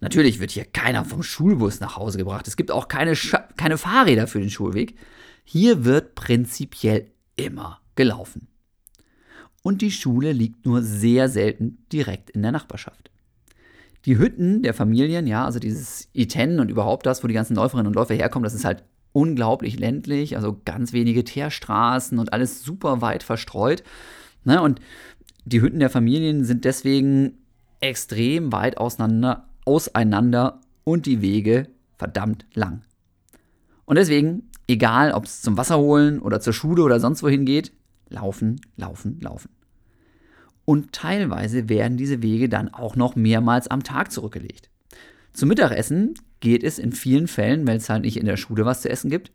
[0.00, 2.46] Natürlich wird hier keiner vom Schulbus nach Hause gebracht.
[2.46, 4.94] Es gibt auch keine, Scha keine Fahrräder für den Schulweg.
[5.44, 8.46] Hier wird prinzipiell immer gelaufen.
[9.62, 13.10] Und die Schule liegt nur sehr selten direkt in der Nachbarschaft.
[14.06, 17.88] Die Hütten der Familien, ja, also dieses Iten und überhaupt das, wo die ganzen Läuferinnen
[17.88, 18.82] und Läufer herkommen, das ist halt
[19.12, 23.82] unglaublich ländlich, also ganz wenige Teerstraßen und alles super weit verstreut.
[24.44, 24.62] Ne?
[24.62, 24.80] Und
[25.44, 27.38] die Hütten der Familien sind deswegen
[27.80, 32.82] extrem weit auseinander, auseinander und die Wege verdammt lang.
[33.84, 37.72] Und deswegen, egal ob es zum Wasser holen oder zur Schule oder sonst wohin geht,
[38.08, 39.50] laufen, laufen, laufen.
[40.70, 44.70] Und teilweise werden diese Wege dann auch noch mehrmals am Tag zurückgelegt.
[45.32, 48.82] Zum Mittagessen geht es in vielen Fällen, wenn es halt nicht in der Schule was
[48.82, 49.32] zu essen gibt,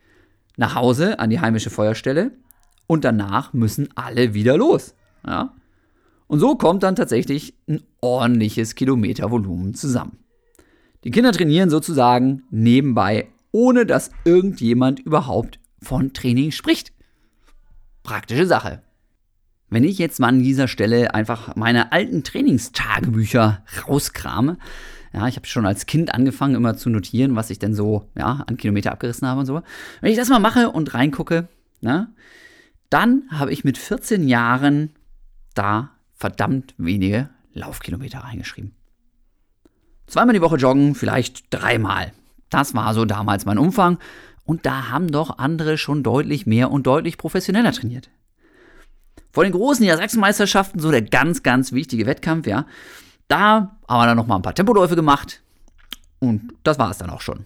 [0.56, 2.32] nach Hause an die heimische Feuerstelle
[2.88, 4.96] und danach müssen alle wieder los.
[5.28, 5.54] Ja?
[6.28, 10.20] Und so kommt dann tatsächlich ein ordentliches Kilometervolumen zusammen.
[11.04, 16.94] Die Kinder trainieren sozusagen nebenbei, ohne dass irgendjemand überhaupt von Training spricht.
[18.04, 18.85] Praktische Sache.
[19.70, 24.58] Wenn ich jetzt mal an dieser Stelle einfach meine alten Trainingstagebücher rauskrame,
[25.14, 28.44] ja, ich habe schon als Kind angefangen, immer zu notieren, was ich denn so ja,
[28.48, 29.62] an Kilometer abgerissen habe und so.
[30.02, 31.48] Wenn ich das mal mache und reingucke,
[31.82, 32.14] na,
[32.90, 34.92] dann habe ich mit 14 Jahren
[35.54, 38.74] da verdammt wenige Laufkilometer reingeschrieben.
[40.08, 42.12] Zweimal die Woche joggen, vielleicht dreimal.
[42.50, 43.98] Das war so damals mein Umfang.
[44.44, 48.12] Und da haben doch andere schon deutlich mehr und deutlich professioneller trainiert.
[49.36, 52.66] Vor den großen Niedersachsenmeisterschaften, so der ganz, ganz wichtige Wettkampf, ja,
[53.28, 55.44] da haben wir dann nochmal ein paar Tempoläufe gemacht.
[56.20, 57.46] Und das war es dann auch schon.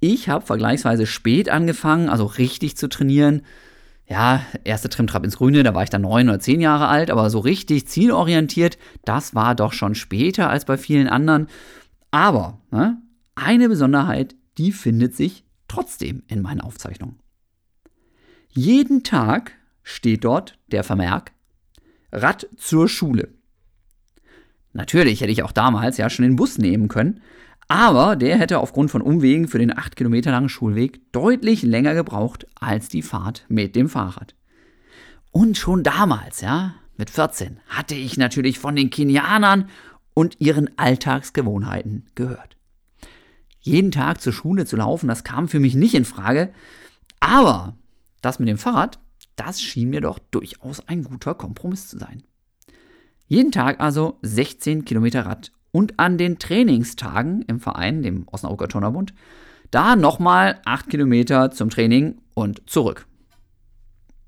[0.00, 3.42] Ich habe vergleichsweise spät angefangen, also richtig zu trainieren
[4.12, 7.30] ja, erste Trimtrap ins Grüne, da war ich dann neun oder zehn Jahre alt, aber
[7.30, 11.46] so richtig zielorientiert, das war doch schon später als bei vielen anderen.
[12.10, 13.00] Aber ne,
[13.34, 17.18] eine Besonderheit, die findet sich trotzdem in meinen Aufzeichnungen.
[18.50, 21.32] Jeden Tag steht dort der Vermerk
[22.12, 23.28] Rad zur Schule.
[24.72, 27.22] Natürlich hätte ich auch damals ja schon den Bus nehmen können,
[27.68, 32.46] aber der hätte aufgrund von Umwegen für den 8 Kilometer langen Schulweg deutlich länger gebraucht
[32.54, 34.34] als die Fahrt mit dem Fahrrad.
[35.30, 39.68] Und schon damals, ja, mit 14, hatte ich natürlich von den Kenianern
[40.14, 42.56] und ihren Alltagsgewohnheiten gehört.
[43.60, 46.52] Jeden Tag zur Schule zu laufen, das kam für mich nicht in Frage,
[47.20, 47.76] aber
[48.20, 48.98] das mit dem Fahrrad,
[49.36, 52.22] das schien mir doch durchaus ein guter Kompromiss zu sein.
[53.26, 59.14] Jeden Tag also 16 Kilometer Rad und an den Trainingstagen im Verein, dem Osnabrücker Turnerbund,
[59.70, 63.06] da nochmal 8 Kilometer zum Training und zurück.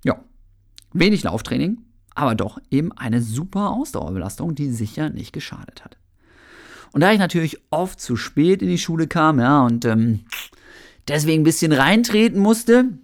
[0.04, 0.24] Ja,
[0.92, 1.82] wenig Lauftraining,
[2.14, 5.98] aber doch eben eine super Ausdauerbelastung, die sicher nicht geschadet hat.
[6.92, 10.20] Und da ich natürlich oft zu spät in die Schule kam, ja, und ähm,
[11.08, 12.98] deswegen ein bisschen reintreten musste,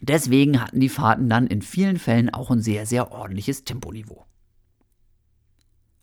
[0.00, 4.24] deswegen hatten die Fahrten dann in vielen Fällen auch ein sehr, sehr ordentliches Temponiveau.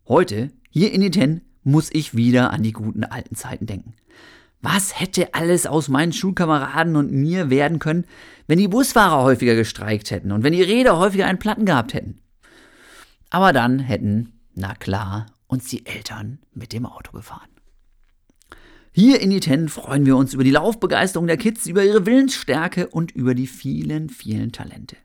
[0.08, 3.94] Heute, hier in Iten, muss ich wieder an die guten alten Zeiten denken.
[4.62, 8.04] Was hätte alles aus meinen Schulkameraden und mir werden können,
[8.46, 12.20] wenn die Busfahrer häufiger gestreikt hätten und wenn die Räder häufiger einen Platten gehabt hätten?
[13.30, 17.48] Aber dann hätten, na klar, uns die Eltern mit dem Auto gefahren.
[18.98, 23.12] Hier in Iten freuen wir uns über die Laufbegeisterung der Kids, über ihre Willensstärke und
[23.12, 24.96] über die vielen, vielen Talente.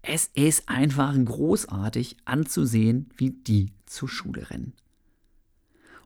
[0.00, 4.74] Es ist einfach großartig anzusehen, wie die zur Schule rennen.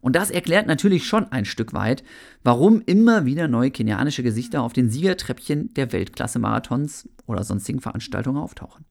[0.01, 2.05] Und das erklärt natürlich schon ein Stück weit,
[2.43, 8.87] warum immer wieder neue kenianische Gesichter auf den Siegertreppchen der Weltklasse-Marathons oder sonstigen Veranstaltungen auftauchen.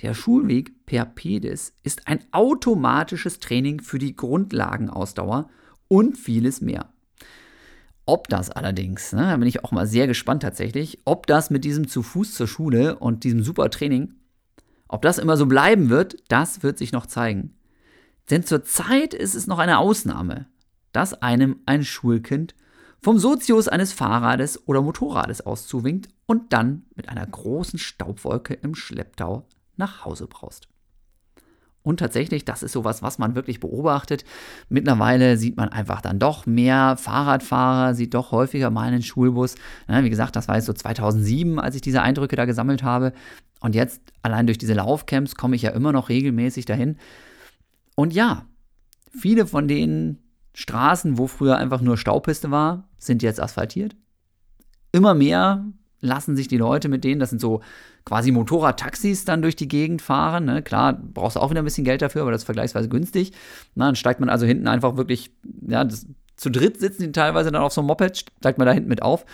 [0.00, 5.50] Der Schulweg per Pedis ist ein automatisches Training für die Grundlagenausdauer
[5.88, 6.93] und vieles mehr.
[8.06, 11.64] Ob das allerdings, ne, da bin ich auch mal sehr gespannt tatsächlich, ob das mit
[11.64, 14.14] diesem zu Fuß zur Schule und diesem super Training,
[14.88, 17.54] ob das immer so bleiben wird, das wird sich noch zeigen.
[18.30, 20.46] Denn zurzeit ist es noch eine Ausnahme,
[20.92, 22.54] dass einem ein Schulkind
[23.00, 29.46] vom Sozius eines Fahrrades oder Motorrades auszuwinkt und dann mit einer großen Staubwolke im Schlepptau
[29.76, 30.68] nach Hause braust.
[31.84, 34.24] Und tatsächlich, das ist sowas, was man wirklich beobachtet.
[34.70, 39.54] Mittlerweile sieht man einfach dann doch mehr Fahrradfahrer, sieht doch häufiger mal einen Schulbus.
[39.86, 43.12] Wie gesagt, das war jetzt so 2007, als ich diese Eindrücke da gesammelt habe.
[43.60, 46.96] Und jetzt, allein durch diese Laufcamps, komme ich ja immer noch regelmäßig dahin.
[47.96, 48.46] Und ja,
[49.10, 50.18] viele von den
[50.54, 53.94] Straßen, wo früher einfach nur Staupiste war, sind jetzt asphaltiert.
[54.90, 55.66] Immer mehr
[56.04, 57.60] lassen sich die Leute mit denen, das sind so
[58.04, 60.44] quasi Motorradtaxis, dann durch die Gegend fahren.
[60.44, 60.62] Ne?
[60.62, 63.32] Klar, brauchst du auch wieder ein bisschen Geld dafür, aber das ist vergleichsweise günstig.
[63.74, 65.32] Na, dann steigt man also hinten einfach wirklich,
[65.66, 68.72] ja, das, zu dritt sitzen die teilweise dann auf so einem Moped, steigt man da
[68.72, 69.24] hinten mit auf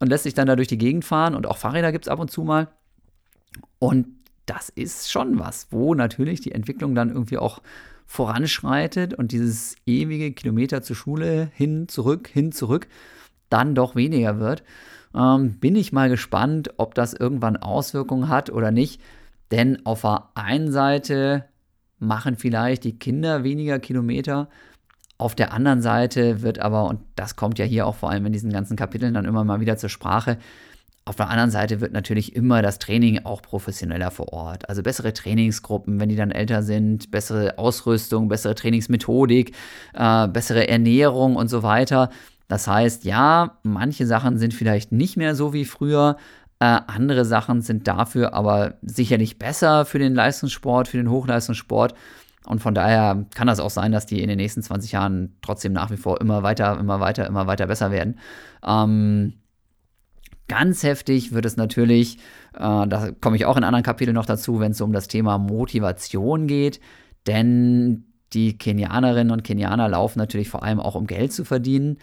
[0.00, 1.34] und lässt sich dann da durch die Gegend fahren.
[1.34, 2.68] Und auch Fahrräder gibt es ab und zu mal.
[3.78, 4.08] Und
[4.46, 7.60] das ist schon was, wo natürlich die Entwicklung dann irgendwie auch
[8.06, 12.86] voranschreitet und dieses ewige Kilometer zur Schule hin, zurück, hin, zurück
[13.48, 14.62] dann doch weniger wird.
[15.16, 19.00] Ähm, bin ich mal gespannt, ob das irgendwann Auswirkungen hat oder nicht.
[19.50, 21.44] Denn auf der einen Seite
[21.98, 24.48] machen vielleicht die Kinder weniger Kilometer.
[25.18, 28.32] Auf der anderen Seite wird aber, und das kommt ja hier auch vor allem in
[28.32, 30.38] diesen ganzen Kapiteln dann immer mal wieder zur Sprache,
[31.08, 34.68] auf der anderen Seite wird natürlich immer das Training auch professioneller vor Ort.
[34.68, 39.54] Also bessere Trainingsgruppen, wenn die dann älter sind, bessere Ausrüstung, bessere Trainingsmethodik,
[39.94, 42.10] äh, bessere Ernährung und so weiter.
[42.48, 46.16] Das heißt, ja, manche Sachen sind vielleicht nicht mehr so wie früher,
[46.58, 51.94] äh, andere Sachen sind dafür aber sicherlich besser für den Leistungssport, für den Hochleistungssport.
[52.46, 55.72] Und von daher kann das auch sein, dass die in den nächsten 20 Jahren trotzdem
[55.72, 58.18] nach wie vor immer weiter, immer weiter, immer weiter besser werden.
[58.64, 59.34] Ähm,
[60.48, 62.18] ganz heftig wird es natürlich,
[62.54, 65.38] äh, da komme ich auch in anderen Kapiteln noch dazu, wenn es um das Thema
[65.38, 66.80] Motivation geht.
[67.26, 71.98] Denn die Kenianerinnen und Kenianer laufen natürlich vor allem auch, um Geld zu verdienen.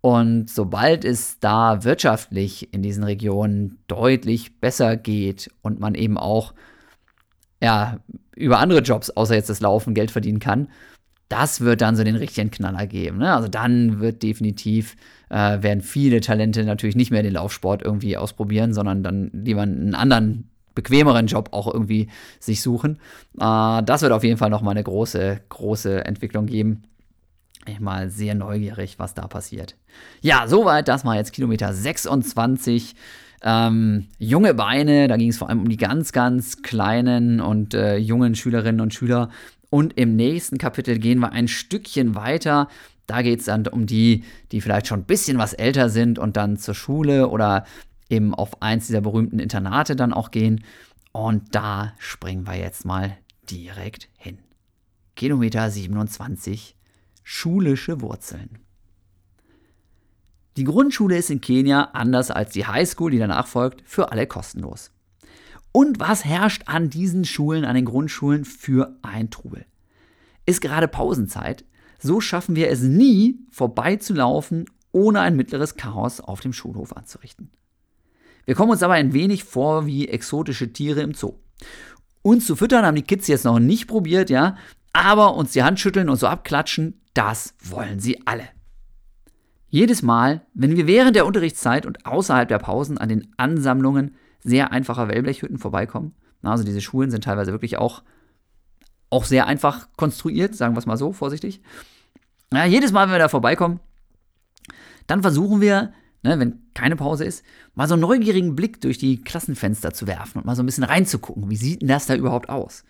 [0.00, 6.54] Und sobald es da wirtschaftlich in diesen Regionen deutlich besser geht und man eben auch
[7.60, 7.98] ja,
[8.36, 10.68] über andere Jobs, außer jetzt das Laufen, Geld verdienen kann,
[11.28, 13.18] das wird dann so den richtigen Knaller geben.
[13.18, 13.34] Ne?
[13.34, 14.96] Also dann wird definitiv,
[15.28, 19.94] äh, werden viele Talente natürlich nicht mehr den Laufsport irgendwie ausprobieren, sondern dann lieber einen
[19.94, 22.08] anderen, bequemeren Job auch irgendwie
[22.38, 23.00] sich suchen.
[23.38, 26.84] Äh, das wird auf jeden Fall nochmal eine große, große Entwicklung geben
[27.70, 29.76] ich mal sehr neugierig, was da passiert.
[30.20, 30.88] Ja, soweit.
[30.88, 32.94] Das war jetzt Kilometer 26.
[33.42, 37.96] Ähm, junge Beine, da ging es vor allem um die ganz, ganz kleinen und äh,
[37.96, 39.30] jungen Schülerinnen und Schüler.
[39.70, 42.68] Und im nächsten Kapitel gehen wir ein Stückchen weiter.
[43.06, 46.36] Da geht es dann um die, die vielleicht schon ein bisschen was älter sind und
[46.36, 47.64] dann zur Schule oder
[48.10, 50.64] eben auf eins dieser berühmten Internate dann auch gehen.
[51.12, 53.16] Und da springen wir jetzt mal
[53.50, 54.38] direkt hin.
[55.14, 56.76] Kilometer 27
[57.30, 58.58] schulische Wurzeln.
[60.56, 64.92] Die Grundschule ist in Kenia, anders als die Highschool, die danach folgt, für alle kostenlos.
[65.70, 69.66] Und was herrscht an diesen Schulen, an den Grundschulen für ein Trubel?
[70.46, 71.66] Ist gerade Pausenzeit,
[71.98, 77.50] so schaffen wir es nie, vorbeizulaufen, ohne ein mittleres Chaos auf dem Schulhof anzurichten.
[78.46, 81.34] Wir kommen uns aber ein wenig vor wie exotische Tiere im Zoo.
[82.22, 84.56] Uns zu füttern haben die Kids jetzt noch nicht probiert, ja,
[84.94, 88.48] aber uns die Hand schütteln und so abklatschen, das wollen sie alle.
[89.70, 94.72] Jedes Mal, wenn wir während der Unterrichtszeit und außerhalb der Pausen an den Ansammlungen sehr
[94.72, 98.02] einfacher Wellblechhütten vorbeikommen, also diese Schulen sind teilweise wirklich auch,
[99.10, 101.60] auch sehr einfach konstruiert, sagen wir es mal so, vorsichtig.
[102.52, 103.80] Ja, jedes Mal, wenn wir da vorbeikommen,
[105.06, 105.92] dann versuchen wir,
[106.22, 107.44] ne, wenn keine Pause ist,
[107.74, 110.84] mal so einen neugierigen Blick durch die Klassenfenster zu werfen und mal so ein bisschen
[110.84, 111.50] reinzugucken.
[111.50, 112.84] Wie sieht denn das da überhaupt aus?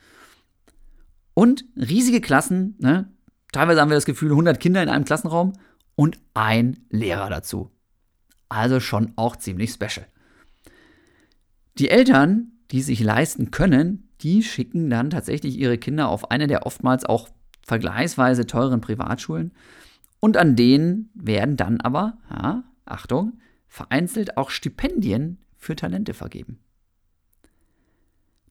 [1.35, 3.11] Und riesige Klassen, ne,
[3.53, 5.55] Teilweise haben wir das Gefühl, 100 Kinder in einem Klassenraum
[5.95, 7.71] und ein Lehrer dazu.
[8.49, 10.07] Also schon auch ziemlich special.
[11.79, 16.67] Die Eltern, die sich leisten können, die schicken dann tatsächlich ihre Kinder auf eine der
[16.67, 17.29] oftmals auch
[17.63, 19.53] vergleichsweise teuren Privatschulen.
[20.21, 26.59] Und an denen werden dann aber, ja, Achtung, vereinzelt auch Stipendien für Talente vergeben.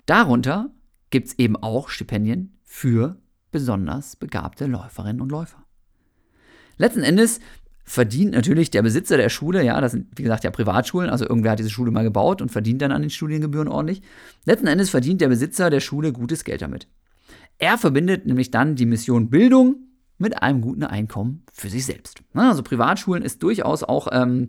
[0.05, 0.69] Darunter
[1.09, 3.17] gibt es eben auch Stipendien für
[3.51, 5.63] besonders begabte Läuferinnen und Läufer.
[6.77, 7.39] Letzten Endes
[7.83, 11.51] verdient natürlich der Besitzer der Schule, ja, das sind wie gesagt ja Privatschulen, also irgendwer
[11.51, 14.01] hat diese Schule mal gebaut und verdient dann an den Studiengebühren ordentlich.
[14.45, 16.87] Letzten Endes verdient der Besitzer der Schule gutes Geld damit.
[17.59, 22.21] Er verbindet nämlich dann die Mission Bildung mit einem guten Einkommen für sich selbst.
[22.33, 24.47] Also Privatschulen ist durchaus auch ähm,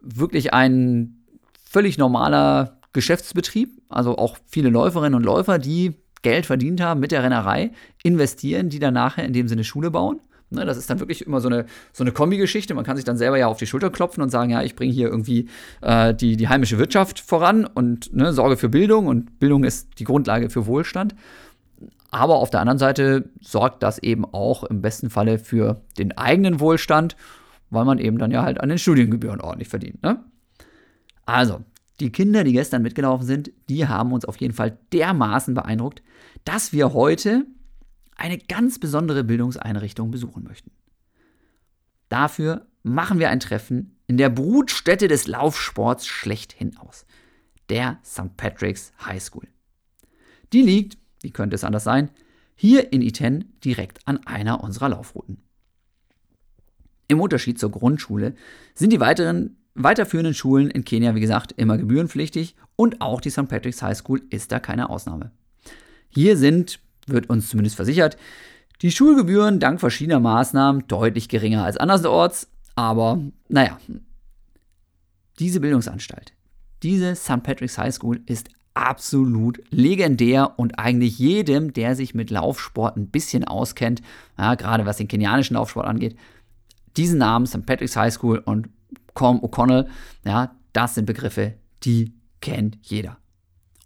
[0.00, 1.24] wirklich ein
[1.64, 3.82] völlig normaler Geschäftsbetrieb.
[3.88, 5.94] Also auch viele Läuferinnen und Läufer, die
[6.24, 7.70] Geld verdient haben mit der Rennerei,
[8.02, 10.20] investieren, die dann nachher in dem Sinne Schule bauen.
[10.50, 12.74] Ne, das ist dann wirklich immer so eine, so eine Kombi-Geschichte.
[12.74, 14.92] Man kann sich dann selber ja auf die Schulter klopfen und sagen, ja, ich bringe
[14.92, 15.48] hier irgendwie
[15.80, 20.04] äh, die, die heimische Wirtschaft voran und ne, sorge für Bildung und Bildung ist die
[20.04, 21.14] Grundlage für Wohlstand.
[22.10, 26.60] Aber auf der anderen Seite sorgt das eben auch im besten Falle für den eigenen
[26.60, 27.16] Wohlstand,
[27.70, 30.02] weil man eben dann ja halt an den Studiengebühren ordentlich verdient.
[30.02, 30.20] Ne?
[31.26, 31.62] Also,
[32.00, 36.02] die Kinder, die gestern mitgelaufen sind, die haben uns auf jeden Fall dermaßen beeindruckt,
[36.44, 37.46] dass wir heute
[38.16, 40.70] eine ganz besondere Bildungseinrichtung besuchen möchten.
[42.08, 47.06] Dafür machen wir ein Treffen in der Brutstätte des Laufsports schlechthin aus,
[47.68, 48.36] der St.
[48.36, 49.48] Patrick's High School.
[50.52, 52.10] Die liegt, wie könnte es anders sein,
[52.54, 55.42] hier in Iten direkt an einer unserer Laufrouten.
[57.08, 58.34] Im Unterschied zur Grundschule
[58.74, 63.48] sind die weiteren weiterführenden Schulen in Kenia, wie gesagt, immer gebührenpflichtig und auch die St.
[63.48, 65.30] Patrick's High School ist da keine Ausnahme.
[66.08, 68.16] Hier sind wird uns zumindest versichert,
[68.82, 73.78] die Schulgebühren dank verschiedener Maßnahmen deutlich geringer als andersorts, aber naja,
[75.38, 76.32] diese Bildungsanstalt,
[76.82, 77.42] diese St.
[77.42, 83.44] Patrick's High School ist absolut legendär und eigentlich jedem, der sich mit Laufsport ein bisschen
[83.44, 84.02] auskennt,
[84.36, 86.16] ja, gerade was den kenianischen Laufsport angeht,
[86.96, 87.64] diesen Namen St.
[87.64, 88.68] Patrick's High School und
[89.14, 89.86] Com O'Connell,
[90.24, 93.18] ja, das sind Begriffe, die kennt jeder.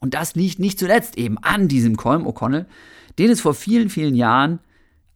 [0.01, 2.67] Und das liegt nicht zuletzt eben an diesem Colm O'Connell,
[3.19, 4.61] den es vor vielen, vielen Jahren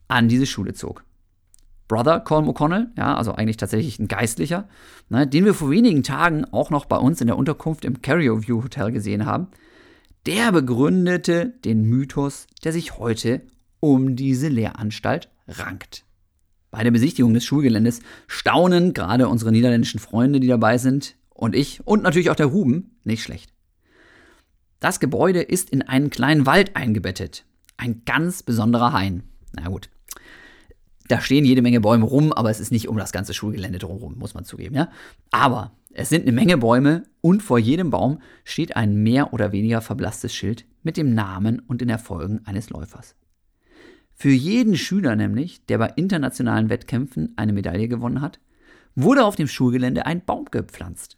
[0.08, 1.04] an diese Schule zog.
[1.88, 4.68] Brother Colm O'Connell, ja, also eigentlich tatsächlich ein Geistlicher,
[5.08, 8.46] ne, den wir vor wenigen Tagen auch noch bei uns in der Unterkunft im Carrier
[8.46, 9.48] View Hotel gesehen haben,
[10.26, 13.42] der begründete den Mythos, der sich heute
[13.80, 16.04] um diese Lehranstalt rankt.
[16.72, 21.86] Bei der Besichtigung des Schulgeländes staunen gerade unsere niederländischen Freunde, die dabei sind, und ich
[21.86, 23.52] und natürlich auch der Ruben nicht schlecht.
[24.80, 27.44] Das Gebäude ist in einen kleinen Wald eingebettet.
[27.76, 29.22] Ein ganz besonderer Hain.
[29.52, 29.90] Na gut.
[31.08, 34.16] Da stehen jede Menge Bäume rum, aber es ist nicht um das ganze Schulgelände drumherum,
[34.18, 34.88] muss man zugeben, ja.
[35.30, 39.82] Aber es sind eine Menge Bäume und vor jedem Baum steht ein mehr oder weniger
[39.82, 43.14] verblasstes Schild mit dem Namen und den Erfolgen eines Läufers.
[44.14, 48.38] Für jeden Schüler nämlich, der bei internationalen Wettkämpfen eine Medaille gewonnen hat,
[48.94, 51.16] wurde auf dem Schulgelände ein Baum gepflanzt.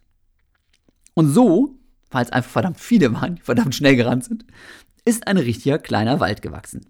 [1.13, 1.77] Und so
[2.15, 4.45] weil es einfach verdammt viele waren, die verdammt schnell gerannt sind,
[5.03, 6.85] ist ein richtiger kleiner Wald gewachsen.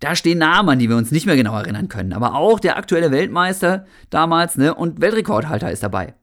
[0.00, 2.76] Da stehen Namen, an die wir uns nicht mehr genau erinnern können, aber auch der
[2.76, 6.14] aktuelle Weltmeister damals ne, und Weltrekordhalter ist dabei.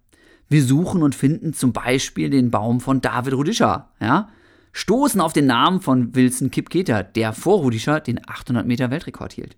[0.50, 4.30] Wir suchen und finden zum Beispiel den Baum von David Rudisha, ja,
[4.73, 9.57] stoßen auf den Namen von Wilson Kipketer, der vor Rudisha den 800 Meter Weltrekord hielt.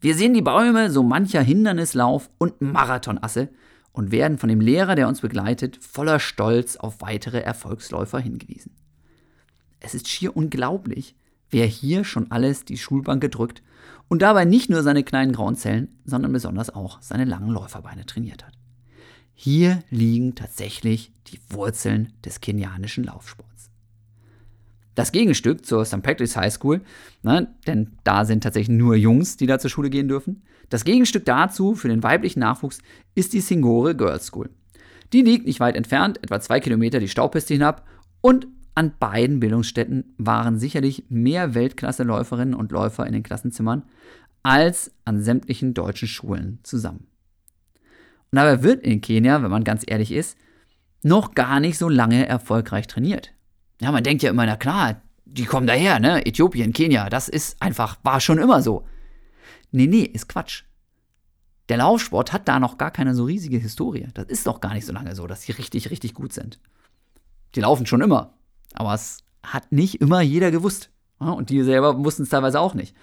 [0.00, 3.48] Wir sehen die Bäume so mancher Hindernislauf und Marathonasse
[3.92, 8.72] und werden von dem Lehrer, der uns begleitet, voller Stolz auf weitere Erfolgsläufer hingewiesen.
[9.80, 11.16] Es ist schier unglaublich,
[11.50, 13.62] wer hier schon alles die Schulbank gedrückt
[14.08, 18.46] und dabei nicht nur seine kleinen grauen Zellen, sondern besonders auch seine langen Läuferbeine trainiert
[18.46, 18.54] hat.
[19.34, 23.57] Hier liegen tatsächlich die Wurzeln des kenianischen Laufsports.
[24.98, 26.02] Das Gegenstück zur St.
[26.02, 26.80] Patrick's High School,
[27.22, 31.24] ne, denn da sind tatsächlich nur Jungs, die da zur Schule gehen dürfen, das Gegenstück
[31.24, 32.80] dazu für den weiblichen Nachwuchs
[33.14, 34.50] ist die Singore Girls School.
[35.12, 37.86] Die liegt nicht weit entfernt, etwa zwei Kilometer die Staupiste hinab
[38.22, 43.84] und an beiden Bildungsstätten waren sicherlich mehr Weltklasse-Läuferinnen und Läufer in den Klassenzimmern
[44.42, 47.06] als an sämtlichen deutschen Schulen zusammen.
[48.32, 50.36] Und dabei wird in Kenia, wenn man ganz ehrlich ist,
[51.04, 53.32] noch gar nicht so lange erfolgreich trainiert.
[53.80, 56.24] Ja, man denkt ja immer, na klar, die kommen daher, ne?
[56.26, 58.86] Äthiopien, Kenia, das ist einfach, war schon immer so.
[59.70, 60.64] Nee, nee, ist Quatsch.
[61.68, 64.08] Der Laufsport hat da noch gar keine so riesige Historie.
[64.14, 66.58] Das ist doch gar nicht so lange so, dass die richtig, richtig gut sind.
[67.54, 68.34] Die laufen schon immer.
[68.72, 70.90] Aber es hat nicht immer jeder gewusst.
[71.18, 72.96] Und die selber wussten es teilweise auch nicht.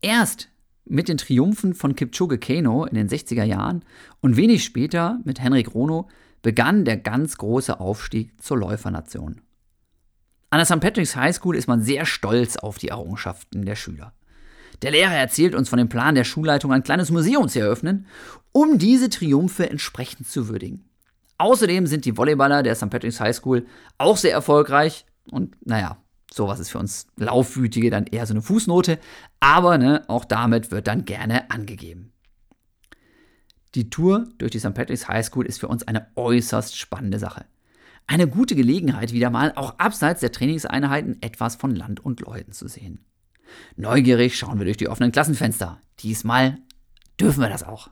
[0.00, 0.48] Erst
[0.84, 3.84] mit den Triumphen von Kipchoge Kano in den 60er Jahren
[4.20, 6.08] und wenig später mit Henrik Rono
[6.42, 9.40] begann der ganz große Aufstieg zur Läufernation.
[10.50, 10.80] An der St.
[10.80, 14.12] Patrick's High School ist man sehr stolz auf die Errungenschaften der Schüler.
[14.82, 18.06] Der Lehrer erzählt uns von dem Plan der Schulleitung, ein kleines Museum zu eröffnen,
[18.50, 20.84] um diese Triumphe entsprechend zu würdigen.
[21.38, 22.90] Außerdem sind die Volleyballer der St.
[22.90, 23.66] Patrick's High School
[23.98, 25.96] auch sehr erfolgreich und naja,
[26.32, 28.98] sowas ist für uns Laufwütige dann eher so eine Fußnote,
[29.40, 32.11] aber ne, auch damit wird dann gerne angegeben.
[33.74, 34.74] Die Tour durch die St.
[34.74, 37.46] Patrick's High School ist für uns eine äußerst spannende Sache.
[38.06, 42.68] Eine gute Gelegenheit, wieder mal auch abseits der Trainingseinheiten etwas von Land und Leuten zu
[42.68, 43.04] sehen.
[43.76, 45.80] Neugierig schauen wir durch die offenen Klassenfenster.
[46.00, 46.58] Diesmal
[47.18, 47.90] dürfen wir das auch.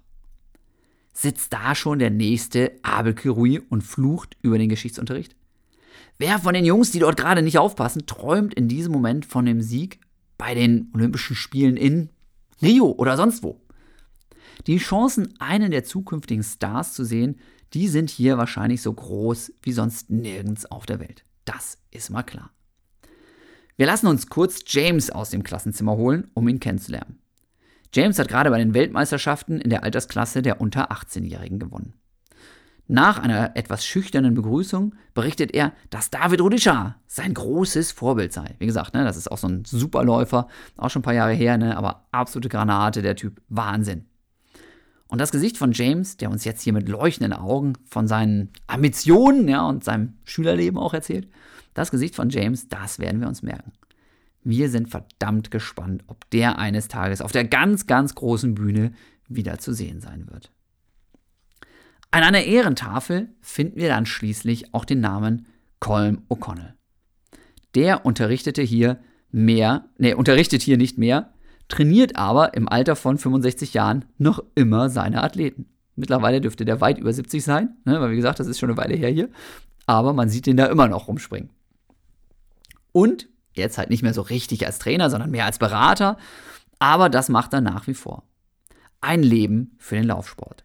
[1.12, 5.34] Sitzt da schon der nächste Abel Kirui und flucht über den Geschichtsunterricht?
[6.18, 9.62] Wer von den Jungs, die dort gerade nicht aufpassen, träumt in diesem Moment von dem
[9.62, 10.00] Sieg
[10.36, 12.10] bei den Olympischen Spielen in
[12.60, 13.60] Rio oder sonst wo?
[14.66, 17.38] Die Chancen, einen der zukünftigen Stars zu sehen,
[17.72, 21.24] die sind hier wahrscheinlich so groß wie sonst nirgends auf der Welt.
[21.44, 22.50] Das ist mal klar.
[23.76, 27.18] Wir lassen uns kurz James aus dem Klassenzimmer holen, um ihn kennenzulernen.
[27.94, 31.94] James hat gerade bei den Weltmeisterschaften in der Altersklasse der unter 18-Jährigen gewonnen.
[32.86, 38.56] Nach einer etwas schüchternen Begrüßung berichtet er, dass David Rudisha sein großes Vorbild sei.
[38.58, 41.56] Wie gesagt, ne, das ist auch so ein Superläufer, auch schon ein paar Jahre her,
[41.56, 44.09] ne, aber absolute Granate, der Typ, Wahnsinn.
[45.10, 49.48] Und das Gesicht von James, der uns jetzt hier mit leuchtenden Augen von seinen Ambitionen
[49.48, 51.28] ja, und seinem Schülerleben auch erzählt,
[51.74, 53.72] das Gesicht von James, das werden wir uns merken.
[54.44, 58.92] Wir sind verdammt gespannt, ob der eines Tages auf der ganz, ganz großen Bühne
[59.28, 60.52] wieder zu sehen sein wird.
[62.12, 65.46] An einer Ehrentafel finden wir dann schließlich auch den Namen
[65.80, 66.74] Colm O'Connell.
[67.74, 69.00] Der unterrichtete hier
[69.32, 71.32] mehr, ne, unterrichtet hier nicht mehr,
[71.70, 75.66] trainiert aber im Alter von 65 Jahren noch immer seine Athleten.
[75.96, 78.78] Mittlerweile dürfte der weit über 70 sein, ne, weil wie gesagt, das ist schon eine
[78.78, 79.28] Weile her hier.
[79.86, 81.50] Aber man sieht ihn da immer noch rumspringen.
[82.92, 86.16] Und jetzt halt nicht mehr so richtig als Trainer, sondern mehr als Berater.
[86.78, 88.24] Aber das macht er nach wie vor.
[89.00, 90.64] Ein Leben für den Laufsport.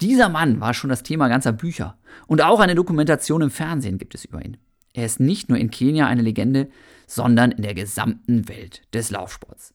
[0.00, 1.96] Dieser Mann war schon das Thema ganzer Bücher.
[2.26, 4.56] Und auch eine Dokumentation im Fernsehen gibt es über ihn.
[4.94, 6.68] Er ist nicht nur in Kenia eine Legende,
[7.06, 9.74] sondern in der gesamten Welt des Laufsports.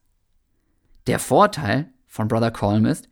[1.07, 3.07] Der Vorteil von Brother Colm ist,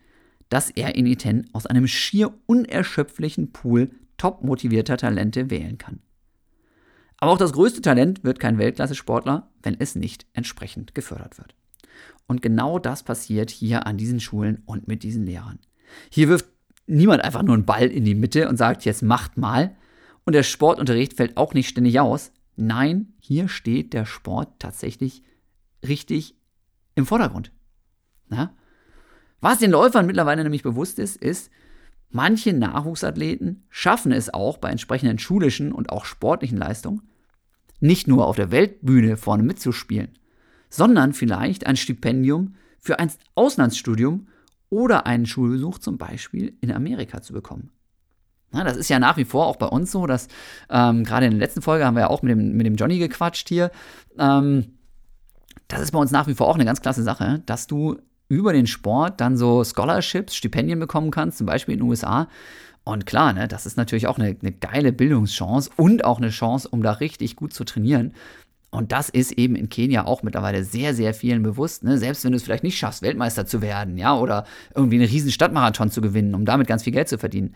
[0.49, 6.01] dass er in Iten aus einem schier unerschöpflichen Pool top motivierter Talente wählen kann.
[7.17, 11.55] Aber auch das größte Talent wird kein Weltklasse-Sportler, wenn es nicht entsprechend gefördert wird.
[12.27, 15.59] Und genau das passiert hier an diesen Schulen und mit diesen Lehrern.
[16.09, 16.47] Hier wirft
[16.87, 19.75] niemand einfach nur einen Ball in die Mitte und sagt, jetzt macht mal.
[20.25, 22.31] Und der Sportunterricht fällt auch nicht ständig aus.
[22.57, 25.23] Nein, hier steht der Sport tatsächlich
[25.87, 26.35] richtig
[26.95, 27.51] im Vordergrund.
[28.29, 28.53] Na?
[29.41, 31.51] Was den Läufern mittlerweile nämlich bewusst ist, ist,
[32.09, 37.01] manche Nachwuchsathleten schaffen es auch bei entsprechenden schulischen und auch sportlichen Leistungen,
[37.79, 40.17] nicht nur auf der Weltbühne vorne mitzuspielen,
[40.69, 44.27] sondern vielleicht ein Stipendium für ein Auslandsstudium
[44.69, 47.71] oder einen Schulbesuch zum Beispiel in Amerika zu bekommen.
[48.51, 50.27] Na, das ist ja nach wie vor auch bei uns so, dass
[50.69, 52.99] ähm, gerade in der letzten Folge haben wir ja auch mit dem, mit dem Johnny
[52.99, 53.71] gequatscht hier.
[54.17, 54.77] Ähm,
[55.67, 57.97] das ist bei uns nach wie vor auch eine ganz klasse Sache, dass du
[58.27, 62.27] über den Sport dann so Scholarships, Stipendien bekommen kannst, zum Beispiel in den USA.
[62.83, 66.69] Und klar, ne, das ist natürlich auch eine, eine geile Bildungschance und auch eine Chance,
[66.69, 68.13] um da richtig gut zu trainieren.
[68.75, 71.83] Und das ist eben in Kenia auch mittlerweile sehr, sehr vielen bewusst.
[71.83, 71.97] Ne?
[71.97, 74.45] Selbst wenn du es vielleicht nicht schaffst, Weltmeister zu werden, ja, oder
[74.75, 77.55] irgendwie einen riesen Stadtmarathon zu gewinnen, um damit ganz viel Geld zu verdienen,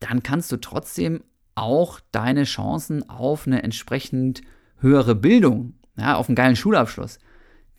[0.00, 1.22] dann kannst du trotzdem
[1.54, 4.42] auch deine Chancen auf eine entsprechend
[4.80, 7.18] höhere Bildung, ja, auf einen geilen Schulabschluss,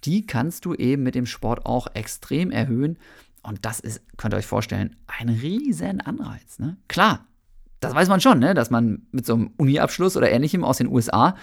[0.06, 2.98] die kannst du eben mit dem Sport auch extrem erhöhen.
[3.44, 6.60] Und das ist, könnt ihr euch vorstellen, ein riesen Anreiz.
[6.60, 6.78] Ne?
[6.88, 7.26] Klar,
[7.80, 8.54] das weiß man schon, ne?
[8.54, 11.36] dass man mit so einem Uni-Abschluss oder ähnlichem aus den USA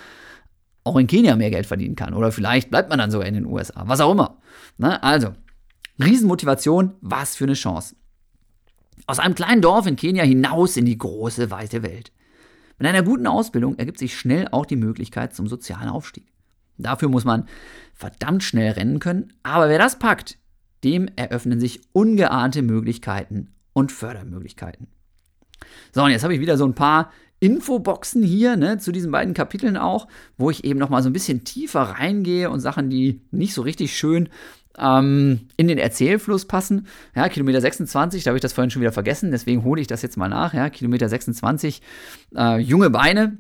[0.85, 2.15] auch in Kenia mehr Geld verdienen kann.
[2.15, 4.39] Oder vielleicht bleibt man dann sogar in den USA, was auch immer.
[4.79, 5.03] Ne?
[5.03, 5.35] Also,
[6.03, 7.97] Riesenmotivation, was für eine Chance.
[9.07, 12.13] Aus einem kleinen Dorf in Kenia hinaus in die große, weite Welt.
[12.79, 16.27] Mit einer guten Ausbildung ergibt sich schnell auch die Möglichkeit zum sozialen Aufstieg.
[16.79, 17.47] Dafür muss man
[17.95, 20.39] verdammt schnell rennen können, aber wer das packt,
[20.85, 24.89] dem eröffnen sich ungeahnte Möglichkeiten und Fördermöglichkeiten.
[25.93, 27.11] So, und jetzt habe ich wieder so ein paar
[27.41, 31.13] Infoboxen hier ne, zu diesen beiden Kapiteln auch, wo ich eben noch mal so ein
[31.13, 34.29] bisschen tiefer reingehe und Sachen, die nicht so richtig schön
[34.79, 36.87] ähm, in den Erzählfluss passen.
[37.15, 40.03] Ja, Kilometer 26, da habe ich das vorhin schon wieder vergessen, deswegen hole ich das
[40.03, 40.55] jetzt mal nach.
[40.55, 41.83] Ja, Kilometer 26,
[42.35, 43.39] äh, junge Beine,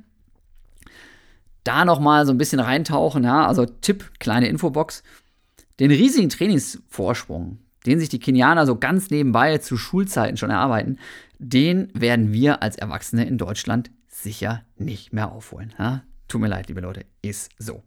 [1.66, 5.02] da nochmal so ein bisschen reintauchen, ja, also Tipp, kleine Infobox.
[5.78, 10.98] Den riesigen Trainingsvorsprung, den sich die Kenianer so ganz nebenbei zu Schulzeiten schon erarbeiten,
[11.38, 15.74] den werden wir als Erwachsene in Deutschland sicher nicht mehr aufholen.
[15.78, 16.02] Ja?
[16.28, 17.82] Tut mir leid, liebe Leute, ist so.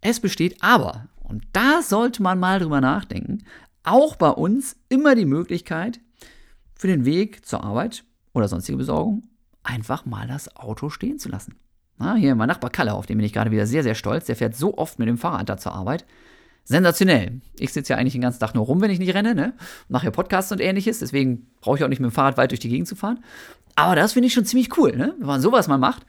[0.00, 3.44] Es besteht aber, und da sollte man mal drüber nachdenken,
[3.82, 6.00] auch bei uns immer die Möglichkeit,
[6.74, 9.24] für den Weg zur Arbeit oder sonstige Besorgung
[9.62, 11.56] einfach mal das Auto stehen zu lassen.
[12.00, 14.24] Na, hier mein Nachbar Kalle, auf den bin ich gerade wieder sehr, sehr stolz.
[14.24, 16.06] Der fährt so oft mit dem Fahrrad da zur Arbeit.
[16.64, 17.42] Sensationell.
[17.58, 19.52] Ich sitze ja eigentlich den ganzen Tag nur rum, wenn ich nicht renne, ne?
[19.88, 22.60] Mache ja Podcasts und ähnliches, deswegen brauche ich auch nicht mit dem Fahrrad weit durch
[22.60, 23.22] die Gegend zu fahren.
[23.76, 25.14] Aber das finde ich schon ziemlich cool, ne?
[25.18, 26.06] Wenn man sowas mal macht.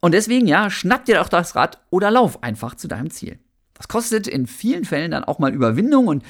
[0.00, 3.38] Und deswegen, ja, schnapp dir doch das Rad oder lauf einfach zu deinem Ziel.
[3.72, 6.24] Das kostet in vielen Fällen dann auch mal Überwindung und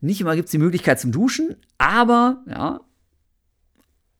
[0.00, 2.80] nicht immer gibt es die Möglichkeit zum Duschen, aber ja,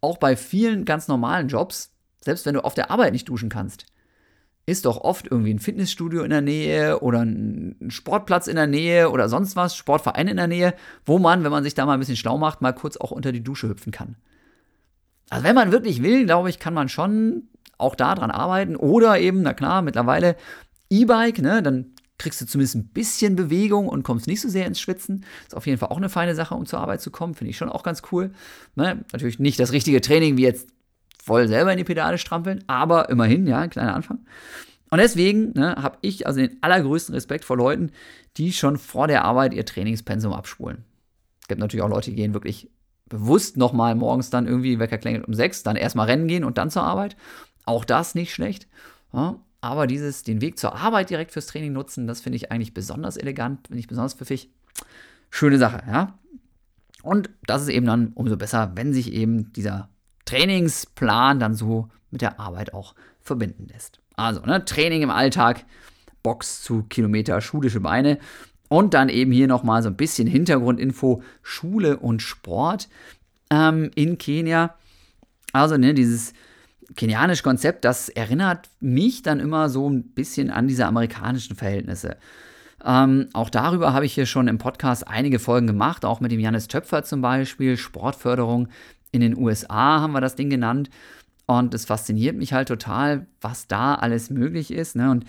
[0.00, 3.86] auch bei vielen ganz normalen Jobs, selbst wenn du auf der Arbeit nicht duschen kannst,
[4.68, 9.10] ist doch oft irgendwie ein Fitnessstudio in der Nähe oder ein Sportplatz in der Nähe
[9.10, 10.74] oder sonst was, Sportverein in der Nähe,
[11.06, 13.32] wo man, wenn man sich da mal ein bisschen schlau macht, mal kurz auch unter
[13.32, 14.16] die Dusche hüpfen kann.
[15.30, 17.44] Also wenn man wirklich will, glaube ich, kann man schon
[17.78, 20.36] auch daran arbeiten oder eben, na klar, mittlerweile
[20.90, 24.82] E-Bike, ne, dann kriegst du zumindest ein bisschen Bewegung und kommst nicht so sehr ins
[24.82, 25.24] Schwitzen.
[25.46, 27.34] Ist auf jeden Fall auch eine feine Sache, um zur Arbeit zu kommen.
[27.34, 28.32] Finde ich schon auch ganz cool.
[28.74, 29.02] Ne?
[29.12, 30.68] Natürlich nicht das richtige Training wie jetzt
[31.22, 34.20] voll selber in die Pedale strampeln, aber immerhin, ja, ein kleiner Anfang.
[34.90, 37.90] Und deswegen ne, habe ich also den allergrößten Respekt vor Leuten,
[38.36, 40.84] die schon vor der Arbeit ihr Trainingspensum abspulen.
[41.42, 42.70] Es gibt natürlich auch Leute, die gehen wirklich
[43.06, 46.70] bewusst nochmal morgens dann irgendwie, Wecker klingelt um sechs, dann erstmal rennen gehen und dann
[46.70, 47.16] zur Arbeit.
[47.64, 48.66] Auch das nicht schlecht.
[49.12, 52.74] Ja, aber dieses, den Weg zur Arbeit direkt fürs Training nutzen, das finde ich eigentlich
[52.74, 54.50] besonders elegant, finde ich besonders pfiffig.
[55.30, 56.18] Schöne Sache, ja.
[57.02, 59.88] Und das ist eben dann umso besser, wenn sich eben dieser
[60.28, 64.00] Trainingsplan dann so mit der Arbeit auch verbinden lässt.
[64.14, 65.64] Also, ne, Training im Alltag,
[66.22, 68.18] Box zu Kilometer, schulische Beine.
[68.68, 72.88] Und dann eben hier nochmal so ein bisschen Hintergrundinfo, Schule und Sport
[73.48, 74.74] ähm, in Kenia.
[75.54, 76.34] Also, ne, dieses
[76.94, 82.18] kenianische Konzept, das erinnert mich dann immer so ein bisschen an diese amerikanischen Verhältnisse.
[82.84, 86.40] Ähm, auch darüber habe ich hier schon im Podcast einige Folgen gemacht, auch mit dem
[86.40, 87.76] Janis Töpfer zum Beispiel.
[87.76, 88.68] Sportförderung
[89.12, 90.90] in den USA haben wir das Ding genannt.
[91.46, 94.96] Und es fasziniert mich halt total, was da alles möglich ist.
[94.96, 95.10] Ne?
[95.10, 95.24] Und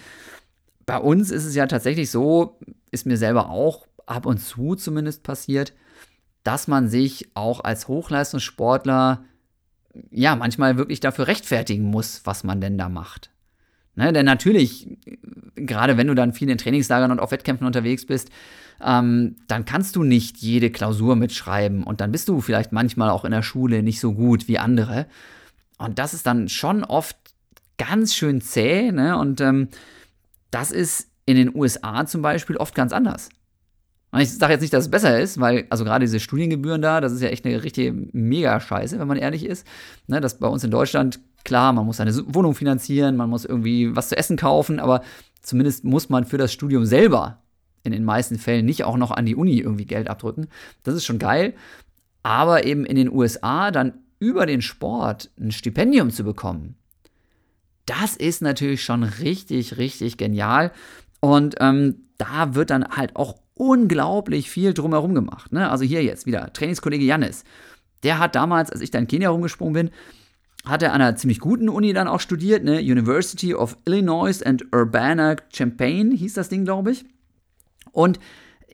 [0.85, 2.59] bei uns ist es ja tatsächlich so,
[2.91, 5.73] ist mir selber auch ab und zu zumindest passiert,
[6.43, 9.23] dass man sich auch als Hochleistungssportler
[10.11, 13.31] ja, manchmal wirklich dafür rechtfertigen muss, was man denn da macht.
[13.95, 14.87] Ne, denn natürlich,
[15.55, 18.29] gerade wenn du dann viel in Trainingslagern und auf Wettkämpfen unterwegs bist,
[18.83, 23.25] ähm, dann kannst du nicht jede Klausur mitschreiben und dann bist du vielleicht manchmal auch
[23.25, 25.07] in der Schule nicht so gut wie andere.
[25.77, 27.15] Und das ist dann schon oft
[27.77, 28.91] ganz schön zäh.
[28.91, 29.17] Ne?
[29.17, 29.69] Und ähm,
[30.51, 33.29] das ist in den USA zum Beispiel oft ganz anders.
[34.11, 36.99] Und ich sage jetzt nicht, dass es besser ist, weil, also gerade diese Studiengebühren da,
[36.99, 39.67] das ist ja echt eine richtige Mega-Scheiße, wenn man ehrlich ist.
[40.07, 43.95] Ne, das bei uns in Deutschland, klar, man muss seine Wohnung finanzieren, man muss irgendwie
[43.95, 45.03] was zu essen kaufen, aber
[45.41, 47.43] zumindest muss man für das Studium selber
[47.83, 50.47] in den meisten Fällen nicht auch noch an die Uni irgendwie Geld abdrücken.
[50.83, 51.53] Das ist schon geil.
[52.23, 56.75] Aber eben in den USA dann über den Sport ein Stipendium zu bekommen,
[57.85, 60.71] das ist natürlich schon richtig, richtig genial.
[61.21, 65.51] Und ähm, da wird dann halt auch unglaublich viel drumherum gemacht.
[65.51, 65.69] Ne?
[65.69, 67.43] Also hier jetzt wieder Trainingskollege Jannis.
[68.03, 69.89] Der hat damals, als ich da in Kenia rumgesprungen bin,
[70.65, 72.79] hat er an einer ziemlich guten Uni dann auch studiert, ne?
[72.79, 77.05] University of Illinois and Urbana-Champaign hieß das Ding, glaube ich.
[77.91, 78.19] Und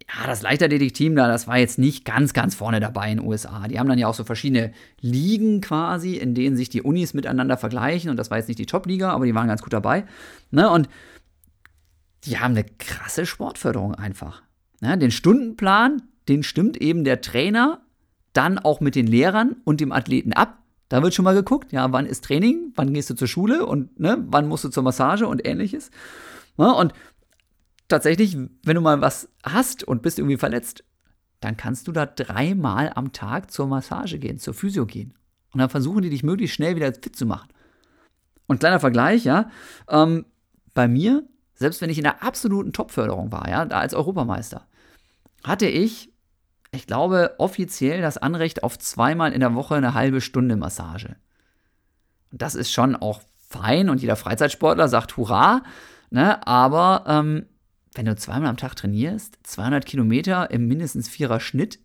[0.08, 3.68] ja, das Leichtathletik-Team da, das war jetzt nicht ganz, ganz vorne dabei in den USA.
[3.68, 7.58] Die haben dann ja auch so verschiedene Ligen quasi, in denen sich die Unis miteinander
[7.58, 8.10] vergleichen.
[8.10, 10.06] Und das war jetzt nicht die Top-Liga, aber die waren ganz gut dabei.
[10.52, 10.70] Ne?
[10.70, 10.90] Und
[12.26, 14.44] die haben eine krasse Sportförderung einfach.
[14.82, 17.82] Ja, den Stundenplan, den stimmt eben der Trainer
[18.34, 20.60] dann auch mit den Lehrern und dem Athleten ab.
[20.90, 24.00] Da wird schon mal geguckt, ja, wann ist Training, wann gehst du zur Schule und
[24.00, 25.90] ne, wann musst du zur Massage und ähnliches.
[26.58, 26.94] Ja, und
[27.88, 30.84] tatsächlich, wenn du mal was hast und bist irgendwie verletzt,
[31.42, 35.14] dann kannst du da dreimal am Tag zur Massage gehen, zur Physio gehen.
[35.54, 37.50] Und dann versuchen die dich möglichst schnell wieder fit zu machen.
[38.48, 39.50] Und kleiner Vergleich, ja,
[39.90, 40.26] ähm,
[40.74, 41.24] bei mir
[41.56, 44.68] selbst wenn ich in der absoluten Topförderung war, ja, da als Europameister,
[45.44, 46.12] hatte ich,
[46.72, 51.16] ich glaube, offiziell das Anrecht auf zweimal in der Woche eine halbe Stunde Massage.
[52.32, 55.64] Und das ist schon auch fein und jeder Freizeitsportler sagt Hurra,
[56.10, 57.46] ne, aber ähm,
[57.96, 61.80] wenn du zweimal am Tag trainierst, 200 Kilometer im mindestens vierer Schnitt,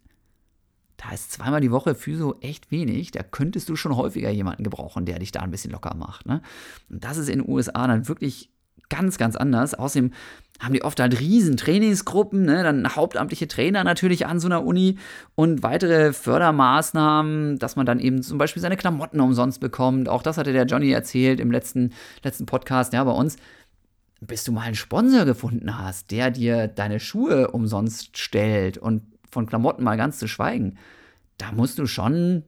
[0.97, 3.11] da ist zweimal die Woche Physio echt wenig.
[3.11, 6.27] Da könntest du schon häufiger jemanden gebrauchen, der dich da ein bisschen locker macht.
[6.27, 6.43] Ne?
[6.91, 8.51] Und das ist in den USA dann wirklich
[8.91, 9.73] ganz, ganz anders.
[9.73, 10.11] Außerdem
[10.61, 12.63] haben die oft halt riesen Trainingsgruppen, ne?
[12.63, 14.99] dann hauptamtliche Trainer natürlich an so einer Uni
[15.35, 20.11] und weitere Fördermaßnahmen, dass man dann eben zum Beispiel seine Klamotten umsonst bekommt.
[20.11, 23.37] Auch das hatte der Johnny erzählt im letzten, letzten Podcast, ja, bei uns.
[24.21, 29.47] Bis du mal einen Sponsor gefunden hast, der dir deine Schuhe umsonst stellt und von
[29.47, 30.77] Klamotten mal ganz zu schweigen,
[31.39, 32.45] da musst du schon,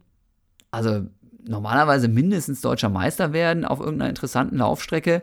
[0.71, 1.07] also
[1.45, 5.23] normalerweise mindestens deutscher Meister werden auf irgendeiner interessanten Laufstrecke.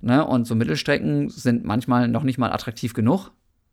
[0.00, 0.26] Ne?
[0.26, 3.30] Und so Mittelstrecken sind manchmal noch nicht mal attraktiv genug.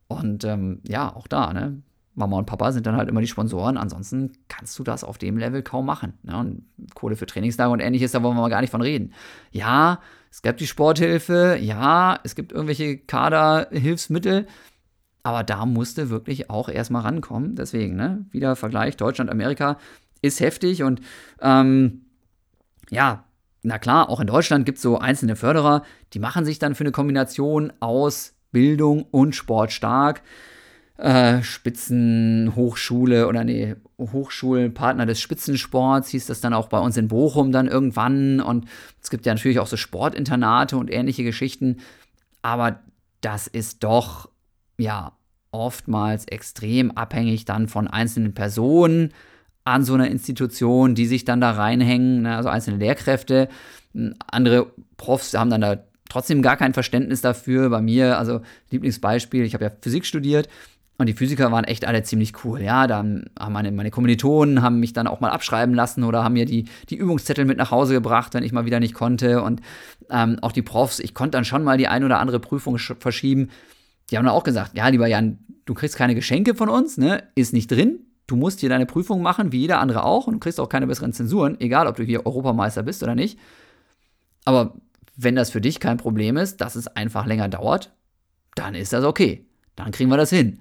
[0.08, 1.82] Und ähm, ja, auch da, ne?
[2.16, 3.78] Mama und Papa sind dann halt immer die Sponsoren.
[3.78, 6.14] Ansonsten kannst du das auf dem Level kaum machen.
[6.24, 6.36] Ne?
[6.36, 6.64] Und
[6.96, 9.14] Kohle für Trainingslager und ähnliches, da wollen wir mal gar nicht von reden.
[9.52, 10.00] Ja,
[10.32, 14.48] es gibt die Sporthilfe, ja, es gibt irgendwelche Kaderhilfsmittel,
[15.24, 17.56] aber da musste wirklich auch erstmal rankommen.
[17.56, 19.78] Deswegen, ne, wieder Vergleich Deutschland-Amerika
[20.22, 21.02] ist heftig und
[21.42, 22.02] ähm,
[22.90, 23.26] ja,
[23.64, 26.84] na klar, auch in Deutschland gibt es so einzelne Förderer, die machen sich dann für
[26.84, 30.22] eine Kombination aus Bildung und Sport stark.
[30.98, 37.52] Äh, Spitzenhochschule oder nee, Hochschulpartner des Spitzensports hieß das dann auch bei uns in Bochum
[37.52, 38.40] dann irgendwann.
[38.42, 38.66] Und
[39.02, 41.78] es gibt ja natürlich auch so Sportinternate und ähnliche Geschichten.
[42.42, 42.80] Aber
[43.22, 44.30] das ist doch,
[44.78, 45.14] ja,
[45.52, 49.14] oftmals extrem abhängig dann von einzelnen Personen
[49.64, 53.50] an so einer Institution, die sich dann da reinhängen, ne, also einzelne Lehrkräfte.
[54.28, 57.70] Andere Profs haben dann da trotzdem gar kein Verständnis dafür.
[57.70, 60.48] Bei mir, also Lieblingsbeispiel, ich habe ja Physik studiert
[60.98, 62.62] und die Physiker waren echt alle ziemlich cool.
[62.62, 66.34] Ja, da haben meine, meine Kommilitonen haben mich dann auch mal abschreiben lassen oder haben
[66.34, 69.44] mir die, die Übungszettel mit nach Hause gebracht, wenn ich mal wieder nicht konnte.
[69.44, 69.62] Und
[70.10, 73.50] ähm, auch die Profs, ich konnte dann schon mal die ein oder andere Prüfung verschieben.
[74.10, 77.24] Die haben dann auch gesagt, ja, lieber Jan, du kriegst keine Geschenke von uns, ne?
[77.36, 78.00] Ist nicht drin.
[78.26, 80.88] Du musst hier deine Prüfung machen, wie jeder andere auch, und du kriegst auch keine
[80.88, 83.40] besseren Zensuren, egal ob du hier Europameister bist oder nicht.
[84.46, 84.74] Aber
[85.16, 87.94] wenn das für dich kein Problem ist, dass es einfach länger dauert,
[88.56, 89.46] dann ist das okay.
[89.76, 90.60] Dann kriegen wir das hin.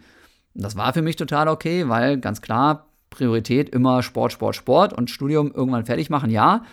[0.57, 5.11] Das war für mich total okay, weil ganz klar, Priorität immer Sport, Sport, Sport und
[5.11, 6.65] Studium irgendwann fertig machen, ja.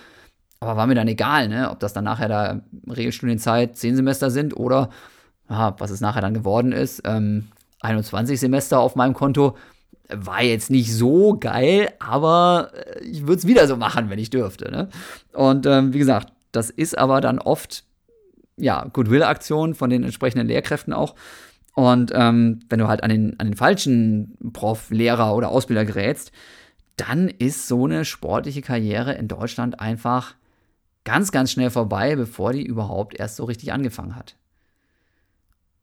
[0.59, 1.69] Aber war mir dann egal, ne?
[1.69, 4.89] ob das dann nachher da Regelstudienzeit zehn Semester sind oder
[5.49, 7.49] ja, was es nachher dann geworden ist, ähm,
[7.81, 9.57] 21 Semester auf meinem Konto.
[10.09, 14.29] War jetzt nicht so geil, aber äh, ich würde es wieder so machen, wenn ich
[14.29, 14.71] dürfte.
[14.71, 14.89] Ne?
[15.33, 17.83] Und ähm, wie gesagt, das ist aber dann oft
[18.55, 21.15] ja Goodwill-Aktion von den entsprechenden Lehrkräften auch.
[21.73, 26.31] Und ähm, wenn du halt an den, an den falschen Prof, Lehrer oder Ausbilder gerätst,
[26.97, 30.35] dann ist so eine sportliche Karriere in Deutschland einfach
[31.03, 34.35] ganz, ganz schnell vorbei, bevor die überhaupt erst so richtig angefangen hat.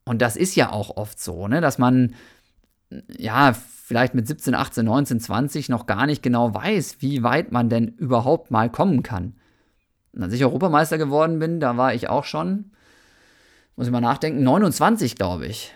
[0.05, 2.15] Und das ist ja auch oft so, ne, dass man
[3.17, 7.69] ja vielleicht mit 17, 18, 19, 20 noch gar nicht genau weiß, wie weit man
[7.69, 9.35] denn überhaupt mal kommen kann.
[10.13, 12.73] Und als ich Europameister geworden bin, da war ich auch schon,
[13.77, 15.73] muss ich mal nachdenken, 29, glaube ich.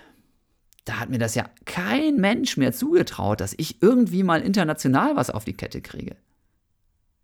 [0.84, 5.30] Da hat mir das ja kein Mensch mehr zugetraut, dass ich irgendwie mal international was
[5.30, 6.16] auf die Kette kriege.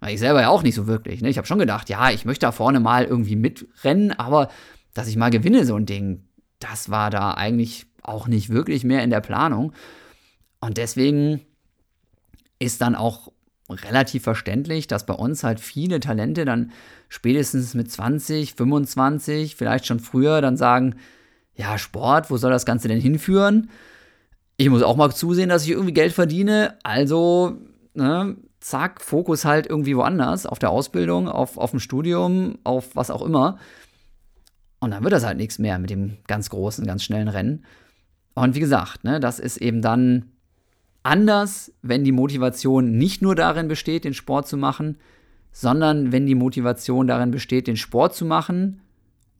[0.01, 1.21] Weil ich selber ja auch nicht so wirklich.
[1.21, 1.29] Ne?
[1.29, 4.49] Ich habe schon gedacht, ja, ich möchte da vorne mal irgendwie mitrennen, aber
[4.95, 6.25] dass ich mal gewinne, so ein Ding,
[6.59, 9.73] das war da eigentlich auch nicht wirklich mehr in der Planung.
[10.61, 11.43] Und deswegen
[12.59, 13.31] ist dann auch
[13.69, 16.73] relativ verständlich, dass bei uns halt viele Talente dann
[17.09, 20.97] spätestens mit 20, 25, vielleicht schon früher dann sagen,
[21.61, 23.71] ja, Sport, wo soll das Ganze denn hinführen?
[24.57, 26.79] Ich muss auch mal zusehen, dass ich irgendwie Geld verdiene.
[26.83, 27.59] Also,
[27.95, 33.11] ne, zack, Fokus halt irgendwie woanders, auf der Ausbildung, auf, auf dem Studium, auf was
[33.11, 33.59] auch immer.
[34.81, 37.65] Und dann wird das halt nichts mehr mit dem ganz großen, ganz schnellen Rennen.
[38.35, 40.31] Und wie gesagt, ne, das ist eben dann
[41.03, 44.97] anders, wenn die Motivation nicht nur darin besteht, den Sport zu machen,
[45.53, 48.81] sondern wenn die Motivation darin besteht, den Sport zu machen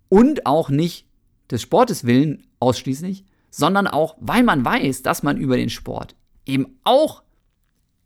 [0.09, 1.07] und auch nicht
[1.51, 6.15] des Sportes willen ausschließlich, sondern auch, weil man weiß, dass man über den Sport
[6.47, 7.23] eben auch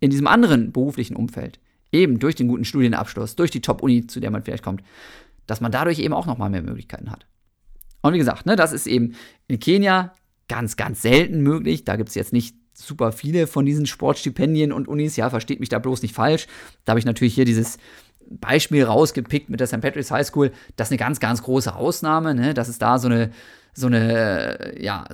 [0.01, 1.61] in diesem anderen beruflichen Umfeld,
[1.93, 4.83] eben durch den guten Studienabschluss, durch die Top-Uni, zu der man vielleicht kommt,
[5.47, 7.27] dass man dadurch eben auch nochmal mehr Möglichkeiten hat.
[8.03, 9.15] Und wie gesagt, ne, das ist eben
[9.47, 10.13] in Kenia
[10.49, 11.85] ganz, ganz selten möglich.
[11.85, 15.17] Da gibt es jetzt nicht super viele von diesen Sportstipendien und Unis.
[15.17, 16.47] Ja, versteht mich da bloß nicht falsch.
[16.85, 17.79] Da habe ich natürlich hier dieses
[18.29, 19.81] Beispiel rausgepickt mit der St.
[19.81, 20.53] Patrick's High School.
[20.77, 22.55] Das ist eine ganz, ganz große Ausnahme, ne?
[22.55, 23.31] dass es da so eine,
[23.73, 25.05] so eine, ja,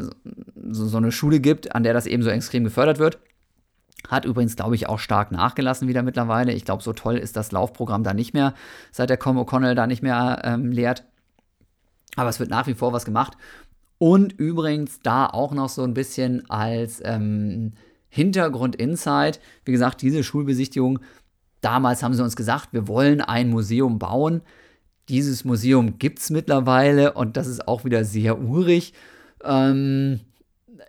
[0.70, 3.18] so, so eine Schule gibt, an der das eben so extrem gefördert wird.
[4.08, 6.52] Hat übrigens, glaube ich, auch stark nachgelassen wieder mittlerweile.
[6.52, 8.54] Ich glaube, so toll ist das Laufprogramm da nicht mehr,
[8.92, 11.04] seit der Com O'Connell da nicht mehr ähm, lehrt.
[12.16, 13.36] Aber es wird nach wie vor was gemacht.
[13.98, 17.74] Und übrigens da auch noch so ein bisschen als ähm,
[18.08, 19.40] Hintergrund-Insight.
[19.64, 21.00] Wie gesagt, diese Schulbesichtigung,
[21.60, 24.42] damals haben sie uns gesagt, wir wollen ein Museum bauen.
[25.08, 28.94] Dieses Museum gibt es mittlerweile und das ist auch wieder sehr urig.
[29.44, 30.20] Ähm,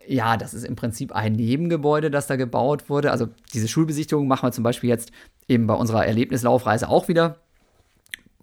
[0.08, 3.12] ja, das ist im Prinzip ein Nebengebäude, das da gebaut wurde.
[3.12, 5.12] Also diese Schulbesichtigung machen wir zum Beispiel jetzt
[5.48, 7.38] eben bei unserer Erlebnislaufreise auch wieder.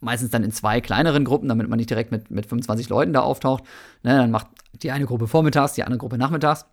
[0.00, 3.20] meistens dann in zwei kleineren Gruppen, damit man nicht direkt mit, mit 25 Leuten da
[3.20, 3.64] auftaucht.
[4.02, 4.46] Ne, dann macht
[4.82, 6.66] die eine Gruppe vormittags, die andere Gruppe nachmittags.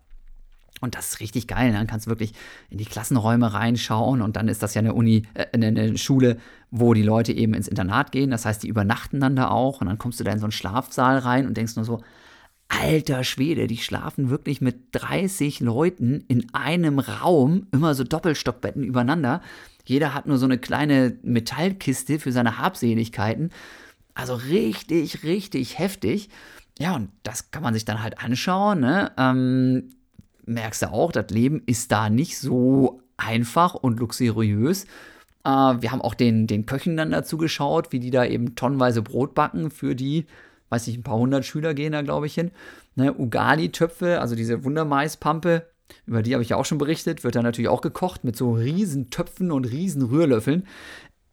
[0.80, 1.70] Und das ist richtig geil.
[1.70, 1.78] Ne?
[1.78, 2.32] Dann kannst du wirklich
[2.68, 6.38] in die Klassenräume reinschauen und dann ist das ja eine Uni, äh, eine Schule,
[6.70, 8.30] wo die Leute eben ins Internat gehen.
[8.30, 10.52] Das heißt, die übernachten dann da auch und dann kommst du da in so einen
[10.52, 12.02] Schlafsaal rein und denkst nur so,
[12.68, 19.40] alter Schwede, die schlafen wirklich mit 30 Leuten in einem Raum, immer so Doppelstockbetten übereinander.
[19.84, 23.50] Jeder hat nur so eine kleine Metallkiste für seine Habseligkeiten.
[24.14, 26.28] Also richtig, richtig heftig.
[26.78, 28.80] Ja, und das kann man sich dann halt anschauen.
[28.80, 29.12] Ne?
[29.16, 29.90] Ähm,
[30.46, 34.84] merkst du auch, das Leben ist da nicht so einfach und luxuriös.
[35.44, 39.02] Äh, wir haben auch den, den Köchen dann dazu geschaut, wie die da eben tonnenweise
[39.02, 40.26] Brot backen für die,
[40.70, 42.50] weiß nicht, ein paar hundert Schüler gehen da, glaube ich, hin.
[42.94, 45.66] Ne, Ugali-Töpfe, also diese Wundermaispampe,
[46.06, 48.52] über die habe ich ja auch schon berichtet, wird dann natürlich auch gekocht mit so
[48.52, 50.66] riesen Töpfen und riesen Rührlöffeln.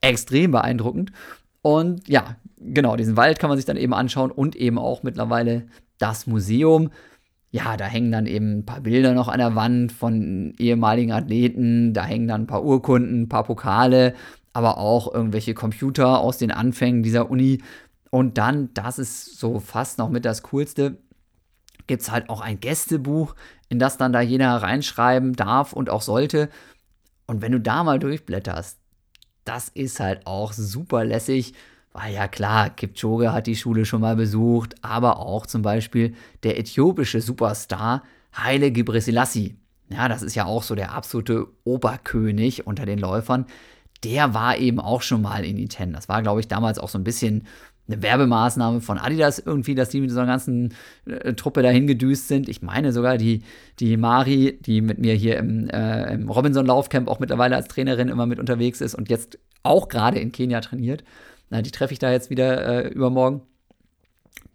[0.02, 1.12] Extrem beeindruckend.
[1.62, 5.68] Und ja, genau, diesen Wald kann man sich dann eben anschauen und eben auch mittlerweile
[5.98, 6.92] das Museum
[7.54, 11.94] ja, da hängen dann eben ein paar Bilder noch an der Wand von ehemaligen Athleten,
[11.94, 14.16] da hängen dann ein paar Urkunden, ein paar Pokale,
[14.54, 17.62] aber auch irgendwelche Computer aus den Anfängen dieser Uni.
[18.10, 20.98] Und dann, das ist so fast noch mit das Coolste,
[21.86, 23.36] gibt es halt auch ein Gästebuch,
[23.70, 26.50] in das dann da jeder reinschreiben darf und auch sollte.
[27.28, 28.80] Und wenn du da mal durchblätterst,
[29.46, 31.54] das ist halt auch super lässig
[31.94, 36.60] war ja klar, Kipchoge hat die Schule schon mal besucht, aber auch zum Beispiel der
[36.60, 38.04] äthiopische Superstar
[38.36, 39.56] Haile Gebrselassie.
[39.90, 43.46] Ja, das ist ja auch so der absolute Oberkönig unter den Läufern.
[44.04, 45.94] Der war eben auch schon mal in Iten.
[45.94, 47.46] Das war, glaube ich, damals auch so ein bisschen
[47.88, 50.74] eine Werbemaßnahme von Adidas irgendwie, dass die mit so einer ganzen
[51.06, 52.48] äh, Truppe dahin gedüst sind.
[52.50, 53.44] Ich meine sogar die,
[53.80, 58.26] die Mari, die mit mir hier im, äh, im Robinson-Laufcamp auch mittlerweile als Trainerin immer
[58.26, 61.04] mit unterwegs ist und jetzt auch gerade in Kenia trainiert.
[61.54, 63.44] Na, die treffe ich da jetzt wieder äh, übermorgen.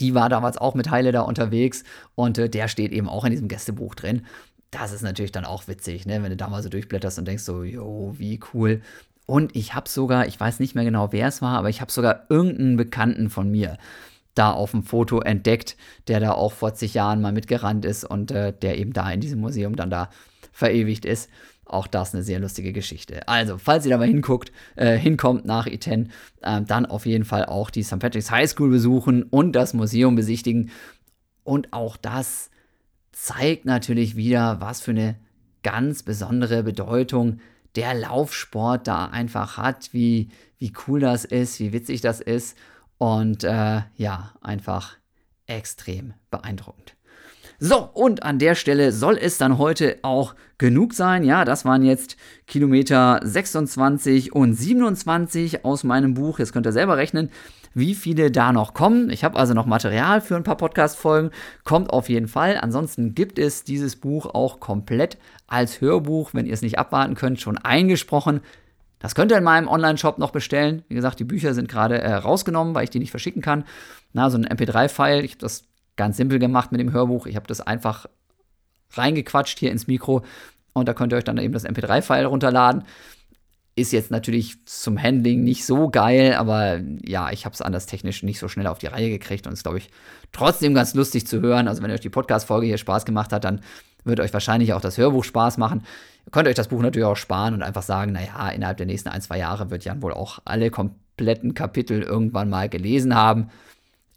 [0.00, 1.84] Die war damals auch mit Heile da unterwegs
[2.16, 4.26] und äh, der steht eben auch in diesem Gästebuch drin.
[4.72, 6.20] Das ist natürlich dann auch witzig, ne?
[6.24, 8.82] wenn du da mal so durchblätterst und denkst so, jo, wie cool.
[9.26, 11.92] Und ich habe sogar, ich weiß nicht mehr genau, wer es war, aber ich habe
[11.92, 13.78] sogar irgendeinen Bekannten von mir
[14.34, 15.76] da auf dem Foto entdeckt,
[16.08, 19.20] der da auch vor zig Jahren mal mitgerannt ist und äh, der eben da in
[19.20, 20.10] diesem Museum dann da
[20.50, 21.30] verewigt ist.
[21.68, 23.28] Auch das eine sehr lustige Geschichte.
[23.28, 26.10] Also, falls ihr da mal hinguckt, äh, hinkommt nach Iten,
[26.42, 27.98] äh, dann auf jeden Fall auch die St.
[27.98, 30.70] Patrick's High School besuchen und das Museum besichtigen.
[31.44, 32.50] Und auch das
[33.12, 35.16] zeigt natürlich wieder, was für eine
[35.62, 37.40] ganz besondere Bedeutung
[37.76, 42.56] der Laufsport da einfach hat, wie, wie cool das ist, wie witzig das ist.
[42.96, 44.96] Und äh, ja, einfach
[45.46, 46.97] extrem beeindruckend.
[47.60, 51.24] So, und an der Stelle soll es dann heute auch genug sein.
[51.24, 56.38] Ja, das waren jetzt Kilometer 26 und 27 aus meinem Buch.
[56.38, 57.30] Jetzt könnt ihr selber rechnen,
[57.74, 59.10] wie viele da noch kommen.
[59.10, 61.30] Ich habe also noch Material für ein paar Podcast-Folgen.
[61.64, 62.58] Kommt auf jeden Fall.
[62.60, 67.40] Ansonsten gibt es dieses Buch auch komplett als Hörbuch, wenn ihr es nicht abwarten könnt,
[67.40, 68.40] schon eingesprochen.
[69.00, 70.84] Das könnt ihr in meinem Online-Shop noch bestellen.
[70.86, 73.64] Wie gesagt, die Bücher sind gerade äh, rausgenommen, weil ich die nicht verschicken kann.
[74.12, 75.24] Na, so ein MP3-File.
[75.24, 75.64] Ich habe das
[75.98, 77.26] ganz simpel gemacht mit dem Hörbuch.
[77.26, 78.06] Ich habe das einfach
[78.92, 80.24] reingequatscht hier ins Mikro
[80.72, 82.84] und da könnt ihr euch dann eben das MP3-File runterladen.
[83.76, 88.22] Ist jetzt natürlich zum Handling nicht so geil, aber ja, ich habe es anders technisch
[88.22, 89.90] nicht so schnell auf die Reihe gekriegt und ist, glaube ich,
[90.32, 91.68] trotzdem ganz lustig zu hören.
[91.68, 93.60] Also, wenn euch die Podcast-Folge hier Spaß gemacht hat, dann
[94.04, 95.82] wird euch wahrscheinlich auch das Hörbuch Spaß machen.
[96.26, 99.10] Ihr könnt euch das Buch natürlich auch sparen und einfach sagen, naja, innerhalb der nächsten
[99.10, 103.48] ein, zwei Jahre wird Jan wohl auch alle kompletten Kapitel irgendwann mal gelesen haben.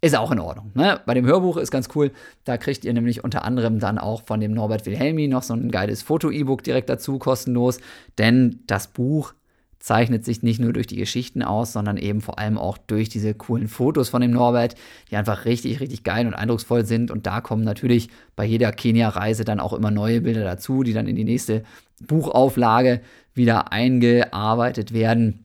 [0.04, 0.72] Ist auch in Ordnung.
[0.74, 1.00] Ne?
[1.06, 2.10] Bei dem Hörbuch ist ganz cool.
[2.42, 5.70] Da kriegt ihr nämlich unter anderem dann auch von dem Norbert Wilhelmi noch so ein
[5.70, 7.78] geiles Foto-E-Book direkt dazu, kostenlos.
[8.18, 9.32] Denn das Buch
[9.78, 13.32] zeichnet sich nicht nur durch die Geschichten aus, sondern eben vor allem auch durch diese
[13.32, 14.74] coolen Fotos von dem Norbert,
[15.12, 17.12] die einfach richtig, richtig geil und eindrucksvoll sind.
[17.12, 21.06] Und da kommen natürlich bei jeder Kenia-Reise dann auch immer neue Bilder dazu, die dann
[21.06, 21.62] in die nächste
[22.00, 23.02] Buchauflage
[23.34, 25.44] wieder eingearbeitet werden.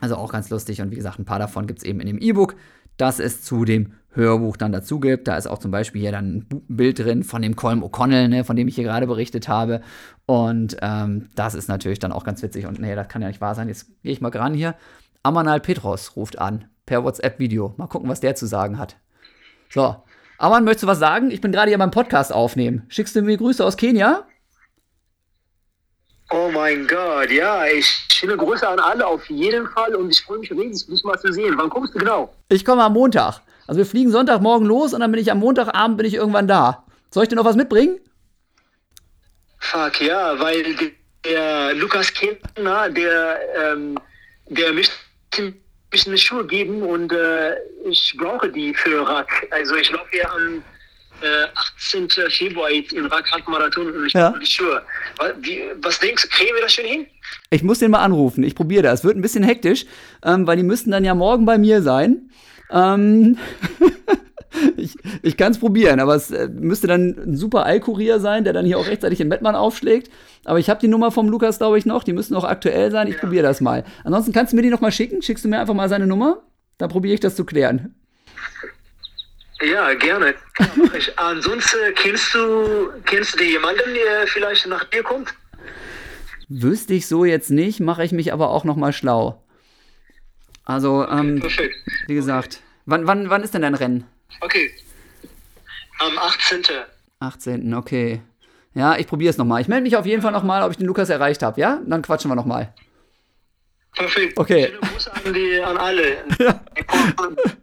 [0.00, 0.80] Also auch ganz lustig.
[0.80, 2.56] Und wie gesagt, ein paar davon gibt es eben in dem E-Book
[2.96, 5.28] das es zu dem Hörbuch dann dazu gibt.
[5.28, 8.44] Da ist auch zum Beispiel hier dann ein Bild drin von dem Colm O'Connell, ne,
[8.44, 9.80] von dem ich hier gerade berichtet habe.
[10.26, 12.66] Und ähm, das ist natürlich dann auch ganz witzig.
[12.66, 13.68] Und nee, das kann ja nicht wahr sein.
[13.68, 14.74] Jetzt gehe ich mal ran hier.
[15.22, 17.74] Amanal Petros ruft an per WhatsApp-Video.
[17.76, 18.96] Mal gucken, was der zu sagen hat.
[19.70, 19.96] So.
[20.38, 21.30] Aman, möchtest du was sagen?
[21.30, 22.82] Ich bin gerade hier beim Podcast aufnehmen.
[22.88, 24.26] Schickst du mir Grüße aus Kenia?
[26.36, 30.40] Oh mein Gott, ja, ich schöne Grüße an alle auf jeden Fall und ich freue
[30.40, 31.54] mich riesig, dich mal zu sehen.
[31.56, 32.34] Wann kommst du genau?
[32.48, 33.40] Ich komme am Montag.
[33.68, 36.84] Also wir fliegen Sonntagmorgen los und dann bin ich am Montagabend bin ich irgendwann da.
[37.12, 38.00] Soll ich dir noch was mitbringen?
[39.60, 40.74] Fuck, ja, weil
[41.24, 43.96] der Lukas Kentner, der, ähm,
[44.48, 44.92] der möchte
[45.92, 47.54] mich eine Schuhe geben und äh,
[47.84, 49.28] ich brauche die für Rad.
[49.52, 50.64] Also ich laufe hier am
[51.24, 51.46] äh,
[51.78, 52.08] 18.
[52.30, 54.30] Februar jetzt in Radmarathon und ich Ja.
[54.30, 54.82] brauche die Schuhe.
[55.18, 57.06] Was, wie, was denkst du, kriegen wir das schon hin?
[57.50, 58.44] Ich muss den mal anrufen.
[58.44, 59.04] Ich probiere das.
[59.04, 59.86] Wird ein bisschen hektisch,
[60.24, 62.30] ähm, weil die müssten dann ja morgen bei mir sein.
[62.70, 63.38] Ähm,
[64.76, 68.52] ich ich kann es probieren, aber es äh, müsste dann ein super Eilkurier sein, der
[68.52, 70.10] dann hier auch rechtzeitig in Mettmann aufschlägt.
[70.44, 72.04] Aber ich habe die Nummer vom Lukas, glaube ich, noch.
[72.04, 73.08] Die müssen auch aktuell sein.
[73.08, 73.84] Ich probiere das mal.
[74.04, 75.22] Ansonsten kannst du mir die noch mal schicken.
[75.22, 76.42] Schickst du mir einfach mal seine Nummer?
[76.78, 77.94] Dann probiere ich das zu klären.
[79.60, 80.34] Ja, gerne.
[81.16, 85.32] Ansonsten kennst du, kennst du jemanden, der vielleicht nach dir kommt?
[86.48, 89.42] Wüsste ich so jetzt nicht, mache ich mich aber auch noch mal schlau.
[90.64, 91.76] Also, ähm, Perfekt.
[92.06, 94.04] wie gesagt, wann, wann, wann ist denn dein Rennen?
[94.40, 94.70] Okay.
[96.00, 96.62] Am 18.
[97.20, 97.74] 18.
[97.74, 98.20] Okay.
[98.74, 99.60] Ja, ich probiere es nochmal.
[99.60, 101.80] Ich melde mich auf jeden Fall nochmal, ob ich den Lukas erreicht habe, ja?
[101.86, 102.74] Dann quatschen wir nochmal.
[103.94, 104.38] Perfekt.
[104.38, 104.66] Okay.
[104.66, 106.16] Schöne Grüße an, die, an alle.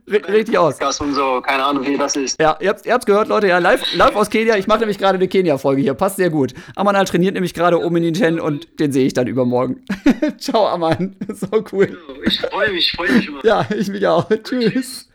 [0.07, 0.79] R richtig aus.
[0.99, 2.39] Und so, keine Ahnung, wie das ist.
[2.41, 3.47] Ja, ihr habt's, ihr habt's gehört, Leute.
[3.47, 4.55] Ja, live, live aus Kenia.
[4.57, 5.93] Ich mache nämlich gerade eine Kenia-Folge hier.
[5.93, 6.53] Passt sehr gut.
[6.75, 9.85] Amanal trainiert nämlich gerade oben in den und den sehe ich dann übermorgen.
[10.37, 11.15] Ciao, Aman.
[11.33, 11.97] So cool.
[12.25, 13.43] Ich freue mich, ich freue mich immer.
[13.45, 14.29] Ja, ich mich auch.
[14.43, 15.09] Tschüss.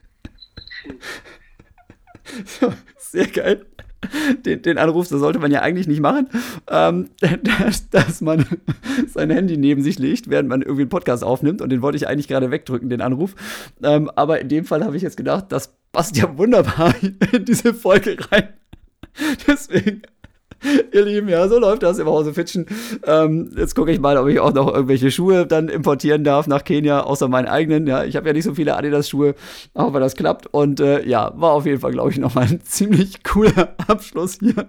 [2.45, 3.67] So, sehr geil.
[4.45, 6.29] Den, den Anruf, das sollte man ja eigentlich nicht machen,
[6.71, 7.09] ähm,
[7.61, 8.45] dass, dass man
[9.09, 11.61] sein Handy neben sich legt, während man irgendwie einen Podcast aufnimmt.
[11.63, 13.35] Und den wollte ich eigentlich gerade wegdrücken, den Anruf.
[13.83, 16.95] Ähm, aber in dem Fall habe ich jetzt gedacht, das passt ja wunderbar
[17.33, 18.49] in diese Folge rein.
[19.47, 20.03] Deswegen,
[20.93, 22.67] ihr Lieben, ja, so läuft das im Hause Fitschen.
[23.07, 26.65] Ähm, jetzt gucke ich mal, ob ich auch noch irgendwelche Schuhe dann importieren darf nach
[26.65, 27.87] Kenia, außer meinen eigenen.
[27.87, 29.35] Ja, ich habe ja nicht so viele Adidas-Schuhe,
[29.75, 30.47] aber das klappt.
[30.53, 34.69] Und äh, ja, war auf jeden Fall, glaube ich, nochmal ein ziemlich cooler Abschluss hier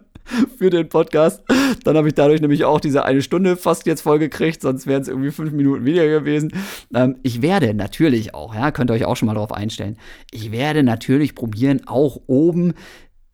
[0.58, 1.42] für den Podcast.
[1.84, 5.02] Dann habe ich dadurch nämlich auch diese eine Stunde fast jetzt voll gekriegt, sonst wären
[5.02, 6.52] es irgendwie fünf Minuten weniger gewesen.
[6.94, 9.98] Ähm, ich werde natürlich auch, ja, könnt ihr euch auch schon mal darauf einstellen,
[10.32, 12.74] ich werde natürlich probieren, auch oben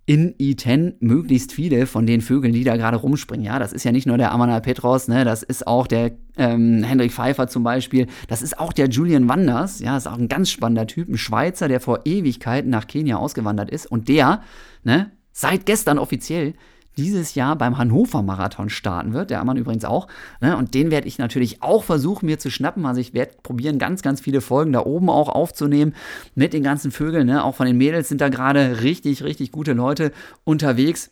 [0.05, 3.45] in I10 möglichst viele von den Vögeln, die da gerade rumspringen.
[3.45, 6.83] Ja, das ist ja nicht nur der Amanal Petros, ne, das ist auch der ähm,
[6.83, 10.49] Hendrik Pfeiffer zum Beispiel, das ist auch der Julian Wanders, ja, ist auch ein ganz
[10.49, 14.41] spannender Typ, ein Schweizer, der vor Ewigkeiten nach Kenia ausgewandert ist und der,
[14.83, 16.53] ne, seit gestern offiziell
[16.97, 19.29] dieses Jahr beim Hannover Marathon starten wird.
[19.29, 20.07] Der Ammann übrigens auch.
[20.41, 20.57] Ne?
[20.57, 22.85] Und den werde ich natürlich auch versuchen, mir zu schnappen.
[22.85, 25.95] Also ich werde probieren, ganz, ganz viele Folgen da oben auch aufzunehmen
[26.35, 27.27] mit den ganzen Vögeln.
[27.27, 27.43] Ne?
[27.43, 30.11] Auch von den Mädels sind da gerade richtig, richtig gute Leute
[30.43, 31.11] unterwegs.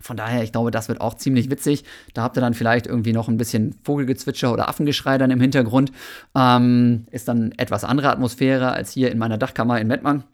[0.00, 1.84] Von daher, ich glaube, das wird auch ziemlich witzig.
[2.14, 5.92] Da habt ihr dann vielleicht irgendwie noch ein bisschen Vogelgezwitscher oder Affengeschrei dann im Hintergrund.
[6.34, 10.24] Ähm, ist dann etwas andere Atmosphäre als hier in meiner Dachkammer in Mettmann.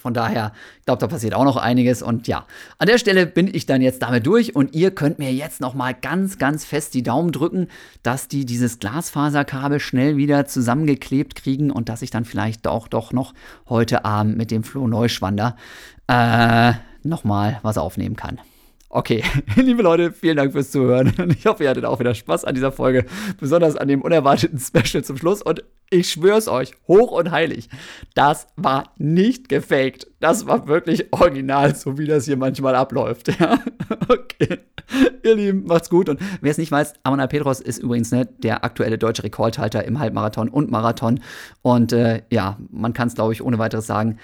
[0.00, 2.02] Von daher, ich glaube, da passiert auch noch einiges.
[2.02, 2.46] Und ja,
[2.78, 5.74] an der Stelle bin ich dann jetzt damit durch und ihr könnt mir jetzt noch
[5.74, 7.68] mal ganz, ganz fest die Daumen drücken,
[8.02, 13.12] dass die dieses Glasfaserkabel schnell wieder zusammengeklebt kriegen und dass ich dann vielleicht auch doch
[13.12, 13.34] noch
[13.68, 15.56] heute Abend mit dem Flo Neuschwander
[16.06, 16.72] äh,
[17.02, 18.40] noch mal was aufnehmen kann.
[18.92, 19.22] Okay,
[19.54, 21.12] liebe Leute, vielen Dank fürs Zuhören.
[21.38, 23.06] Ich hoffe, ihr hattet auch wieder Spaß an dieser Folge,
[23.38, 25.42] besonders an dem unerwarteten Special zum Schluss.
[25.42, 27.68] Und ich schwör's euch, hoch und heilig,
[28.14, 30.08] das war nicht gefaked.
[30.18, 33.28] Das war wirklich original, so wie das hier manchmal abläuft.
[33.40, 33.60] Ja?
[34.08, 34.58] Okay,
[35.22, 36.08] ihr Lieben, macht's gut.
[36.08, 40.00] Und wer es nicht weiß, Amanal Petros ist übrigens ne, der aktuelle deutsche Rekordhalter im
[40.00, 41.20] Halbmarathon und Marathon.
[41.62, 44.18] Und äh, ja, man kann es, glaube ich, ohne weiteres sagen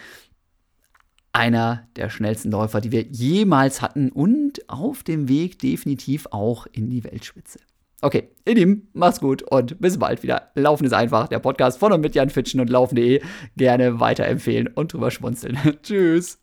[1.36, 6.88] einer der schnellsten Läufer, die wir jemals hatten und auf dem Weg definitiv auch in
[6.88, 7.60] die Weltspitze.
[8.00, 10.50] Okay, ihr Lieben, macht's gut und bis bald wieder.
[10.54, 13.22] Laufen ist einfach, der Podcast von und mit Jan Fitschen und Laufen.de.
[13.56, 15.58] Gerne weiterempfehlen und drüber schmunzeln.
[15.82, 16.38] Tschüss.